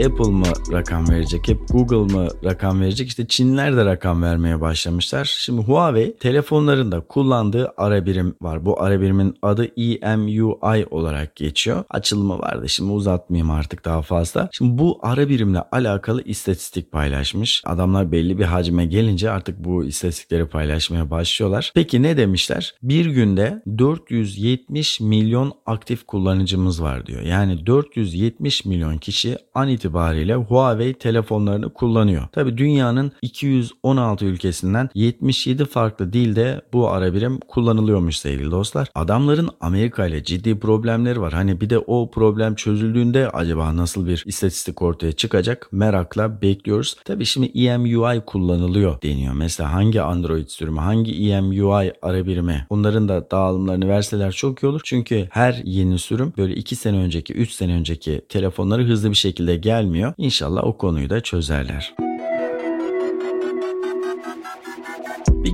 Apple 0.03 0.31
mı 0.31 0.45
rakam 0.71 1.09
verecek, 1.09 1.47
hep 1.47 1.59
Google 1.69 2.13
mı 2.13 2.27
rakam 2.43 2.81
verecek? 2.81 3.07
İşte 3.07 3.27
Çinler 3.27 3.77
de 3.77 3.85
rakam 3.85 4.23
vermeye 4.23 4.61
başlamışlar. 4.61 5.35
Şimdi 5.39 5.61
Huawei 5.61 6.17
telefonlarında 6.17 6.99
kullandığı 6.99 7.73
ara 7.77 8.05
birim 8.05 8.35
var. 8.41 8.65
Bu 8.65 8.81
ara 8.81 9.01
birimin 9.01 9.35
adı 9.41 9.65
EMUI 10.01 10.85
olarak 10.91 11.35
geçiyor. 11.35 11.83
Açılımı 11.89 12.39
vardı. 12.39 12.69
Şimdi 12.69 12.91
uzatmayayım 12.91 13.51
artık 13.51 13.85
daha 13.85 14.01
fazla. 14.01 14.49
Şimdi 14.51 14.77
bu 14.77 14.99
ara 15.01 15.29
birimle 15.29 15.59
alakalı 15.71 16.21
istatistik 16.21 16.91
paylaşmış. 16.91 17.63
Adamlar 17.65 18.11
belli 18.11 18.37
bir 18.37 18.45
hacme 18.45 18.85
gelince 18.85 19.31
artık 19.31 19.63
bu 19.63 19.85
istatistikleri 19.85 20.45
paylaşmaya 20.45 21.09
başlıyorlar. 21.09 21.71
Peki 21.75 22.03
ne 22.03 22.17
demişler? 22.17 22.75
Bir 22.83 23.05
günde 23.05 23.61
470 23.77 24.99
milyon 24.99 25.53
aktif 25.65 26.05
kullanıcımız 26.05 26.83
var 26.83 27.05
diyor. 27.05 27.21
Yani 27.21 27.65
470 27.65 28.65
milyon 28.65 28.97
kişi 28.97 29.37
an 29.53 29.67
itibariyle 29.67 29.84
itibariyle 29.85 30.35
Huawei 30.35 30.93
telefonlarını 30.93 31.73
kullanıyor. 31.73 32.27
Tabi 32.31 32.57
dünyanın 32.57 33.11
216 33.21 34.25
ülkesinden 34.25 34.89
77 34.95 35.65
farklı 35.65 36.13
dilde 36.13 36.61
bu 36.73 36.89
ara 36.89 37.13
birim 37.13 37.39
kullanılıyormuş 37.47 38.17
sevgili 38.17 38.51
dostlar. 38.51 38.87
Adamların 38.95 39.49
Amerika 39.61 40.07
ile 40.07 40.23
ciddi 40.23 40.59
problemleri 40.59 41.21
var. 41.21 41.33
Hani 41.33 41.61
bir 41.61 41.69
de 41.69 41.79
o 41.79 42.11
problem 42.11 42.55
çözüldüğünde 42.55 43.29
acaba 43.29 43.75
nasıl 43.75 44.07
bir 44.07 44.23
istatistik 44.25 44.81
ortaya 44.81 45.11
çıkacak 45.11 45.67
merakla 45.71 46.41
bekliyoruz. 46.41 46.95
Tabi 47.05 47.25
şimdi 47.25 47.47
EMUI 47.59 48.21
kullanılıyor 48.25 49.01
deniyor. 49.01 49.33
Mesela 49.33 49.73
hangi 49.73 50.01
Android 50.01 50.47
sürümü, 50.47 50.79
hangi 50.79 51.31
EMUI 51.31 51.93
ara 52.01 52.25
birimi 52.25 52.67
onların 52.69 53.09
da 53.09 53.31
dağılımlarını 53.31 53.87
verseler 53.87 54.31
çok 54.31 54.63
iyi 54.63 54.67
olur. 54.67 54.81
Çünkü 54.83 55.27
her 55.31 55.61
yeni 55.63 55.99
sürüm 55.99 56.33
böyle 56.37 56.55
2 56.55 56.75
sene 56.75 56.97
önceki, 56.97 57.33
3 57.33 57.51
sene 57.51 57.73
önceki 57.73 58.21
telefonları 58.29 58.83
hızlı 58.83 59.09
bir 59.09 59.15
şekilde 59.15 59.55
gel 59.55 59.74
gelmiyor. 59.75 60.13
İnşallah 60.17 60.63
o 60.63 60.77
konuyu 60.77 61.09
da 61.09 61.21
çözerler. 61.21 62.04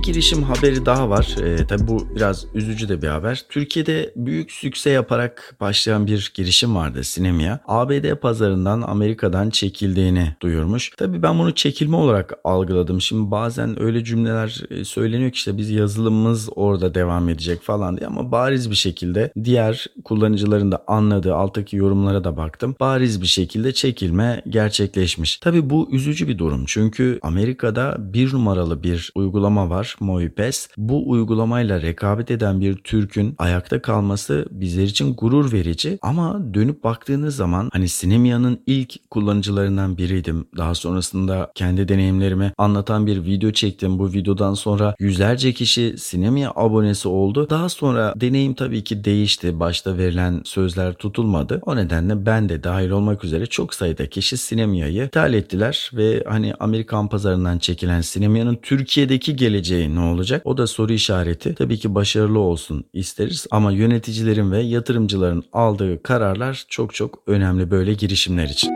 Girişim 0.02 0.42
haberi 0.42 0.86
daha 0.86 1.10
var. 1.10 1.36
E, 1.42 1.66
tabii 1.66 1.86
bu 1.86 2.06
biraz 2.16 2.46
üzücü 2.54 2.88
de 2.88 3.02
bir 3.02 3.08
haber. 3.08 3.42
Türkiye'de 3.48 4.12
büyük 4.16 4.52
sükse 4.52 4.90
yaparak 4.90 5.56
başlayan 5.60 6.06
bir 6.06 6.32
girişim 6.34 6.74
vardı 6.76 7.04
Sinemia. 7.04 7.58
ABD 7.66 8.14
pazarından 8.14 8.82
Amerika'dan 8.82 9.50
çekildiğini 9.50 10.36
duyurmuş. 10.42 10.90
Tabii 10.96 11.22
ben 11.22 11.38
bunu 11.38 11.54
çekilme 11.54 11.96
olarak 11.96 12.32
algıladım. 12.44 13.00
Şimdi 13.00 13.30
bazen 13.30 13.82
öyle 13.82 14.04
cümleler 14.04 14.62
e, 14.70 14.84
söyleniyor 14.84 15.30
ki 15.30 15.36
işte 15.36 15.56
biz 15.56 15.70
yazılımımız 15.70 16.48
orada 16.56 16.94
devam 16.94 17.28
edecek 17.28 17.62
falan 17.62 17.96
diye 17.96 18.06
ama 18.06 18.32
bariz 18.32 18.70
bir 18.70 18.76
şekilde 18.76 19.32
diğer 19.44 19.86
kullanıcıların 20.04 20.72
da 20.72 20.84
anladığı 20.86 21.34
alttaki 21.34 21.76
yorumlara 21.76 22.24
da 22.24 22.36
baktım. 22.36 22.76
Bariz 22.80 23.22
bir 23.22 23.26
şekilde 23.26 23.72
çekilme 23.72 24.42
gerçekleşmiş. 24.48 25.36
Tabii 25.36 25.70
bu 25.70 25.88
üzücü 25.92 26.28
bir 26.28 26.38
durum. 26.38 26.64
Çünkü 26.66 27.18
Amerika'da 27.22 27.96
bir 27.98 28.32
numaralı 28.32 28.82
bir 28.82 29.12
uygulama 29.14 29.70
var 29.70 29.91
Moipes. 30.00 30.68
Bu 30.76 31.10
uygulamayla 31.10 31.82
rekabet 31.82 32.30
eden 32.30 32.60
bir 32.60 32.76
Türk'ün 32.76 33.34
ayakta 33.38 33.82
kalması 33.82 34.46
bizler 34.50 34.84
için 34.84 35.14
gurur 35.14 35.52
verici 35.52 35.98
ama 36.02 36.54
dönüp 36.54 36.84
baktığınız 36.84 37.36
zaman 37.36 37.68
hani 37.72 37.88
Sinemia'nın 37.88 38.60
ilk 38.66 39.10
kullanıcılarından 39.10 39.98
biriydim. 39.98 40.46
Daha 40.56 40.74
sonrasında 40.74 41.52
kendi 41.54 41.88
deneyimlerimi 41.88 42.52
anlatan 42.58 43.06
bir 43.06 43.24
video 43.24 43.50
çektim. 43.50 43.98
Bu 43.98 44.12
videodan 44.12 44.54
sonra 44.54 44.94
yüzlerce 44.98 45.52
kişi 45.52 45.94
Sinemia 45.98 46.52
abonesi 46.56 47.08
oldu. 47.08 47.50
Daha 47.50 47.68
sonra 47.68 48.14
deneyim 48.16 48.54
tabii 48.54 48.84
ki 48.84 49.04
değişti. 49.04 49.60
Başta 49.60 49.98
verilen 49.98 50.40
sözler 50.44 50.92
tutulmadı. 50.94 51.60
O 51.66 51.76
nedenle 51.76 52.26
ben 52.26 52.48
de 52.48 52.62
dahil 52.62 52.90
olmak 52.90 53.24
üzere 53.24 53.46
çok 53.46 53.74
sayıda 53.74 54.06
kişi 54.06 54.36
Sinemia'yı 54.36 55.04
ithal 55.04 55.34
ettiler 55.34 55.90
ve 55.94 56.24
hani 56.28 56.54
Amerikan 56.54 57.08
pazarından 57.08 57.58
çekilen 57.58 58.00
Sinemia'nın 58.00 58.58
Türkiye'deki 58.62 59.36
geleceği 59.36 59.81
ne 59.88 60.00
olacak? 60.00 60.42
O 60.44 60.56
da 60.56 60.66
soru 60.66 60.92
işareti. 60.92 61.54
Tabii 61.54 61.78
ki 61.78 61.94
başarılı 61.94 62.38
olsun 62.38 62.84
isteriz 62.92 63.46
ama 63.50 63.72
yöneticilerin 63.72 64.52
ve 64.52 64.60
yatırımcıların 64.60 65.44
aldığı 65.52 66.02
kararlar 66.02 66.64
çok 66.68 66.94
çok 66.94 67.22
önemli 67.26 67.70
böyle 67.70 67.94
girişimler 67.94 68.48
için. 68.48 68.70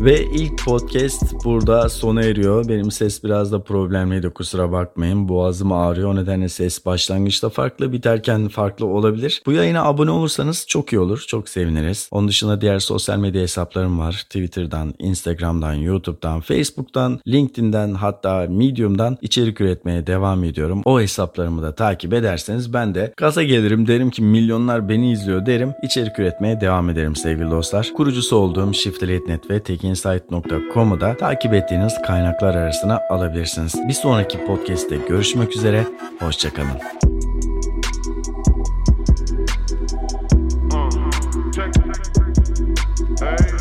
Ve 0.00 0.24
ilk 0.24 0.64
podcast 0.64 1.44
burada 1.44 1.88
sona 1.88 2.22
eriyor. 2.22 2.68
Benim 2.68 2.90
ses 2.90 3.24
biraz 3.24 3.52
da 3.52 3.62
problemliydi 3.62 4.30
kusura 4.30 4.72
bakmayın. 4.72 5.28
Boğazım 5.28 5.72
ağrıyor 5.72 6.08
o 6.08 6.16
nedenle 6.16 6.48
ses 6.48 6.86
başlangıçta 6.86 7.48
farklı 7.48 7.92
biterken 7.92 8.48
farklı 8.48 8.86
olabilir. 8.86 9.42
Bu 9.46 9.52
yayına 9.52 9.84
abone 9.84 10.10
olursanız 10.10 10.66
çok 10.68 10.92
iyi 10.92 10.98
olur. 10.98 11.24
Çok 11.26 11.48
seviniriz. 11.48 12.08
Onun 12.10 12.28
dışında 12.28 12.60
diğer 12.60 12.78
sosyal 12.78 13.18
medya 13.18 13.42
hesaplarım 13.42 13.98
var. 13.98 14.12
Twitter'dan, 14.12 14.94
Instagram'dan, 14.98 15.74
YouTube'dan, 15.74 16.40
Facebook'tan, 16.40 17.20
LinkedIn'den 17.28 17.94
hatta 17.94 18.46
Medium'dan 18.50 19.18
içerik 19.22 19.60
üretmeye 19.60 20.06
devam 20.06 20.44
ediyorum. 20.44 20.82
O 20.84 21.00
hesaplarımı 21.00 21.62
da 21.62 21.74
takip 21.74 22.12
ederseniz 22.12 22.72
ben 22.72 22.94
de 22.94 23.12
gaza 23.16 23.42
gelirim 23.42 23.86
derim 23.86 24.10
ki 24.10 24.22
milyonlar 24.22 24.88
beni 24.88 25.12
izliyor 25.12 25.46
derim. 25.46 25.74
İçerik 25.82 26.18
üretmeye 26.18 26.60
devam 26.60 26.90
ederim 26.90 27.16
sevgili 27.16 27.50
dostlar. 27.50 27.90
Kurucusu 27.96 28.36
olduğum 28.36 28.74
Shift.net 28.74 29.50
ve 29.50 29.60
Tekin 29.62 29.87
techinsight.com'u 29.94 31.00
da 31.00 31.16
takip 31.16 31.54
ettiğiniz 31.54 32.02
kaynaklar 32.02 32.54
arasına 32.54 33.00
alabilirsiniz. 33.10 33.88
Bir 33.88 33.92
sonraki 33.92 34.44
podcast'te 34.46 34.96
görüşmek 34.96 35.56
üzere, 35.56 35.86
hoşçakalın. 36.20 36.80
Uh-huh. 40.72 41.10
Hey. 43.20 43.57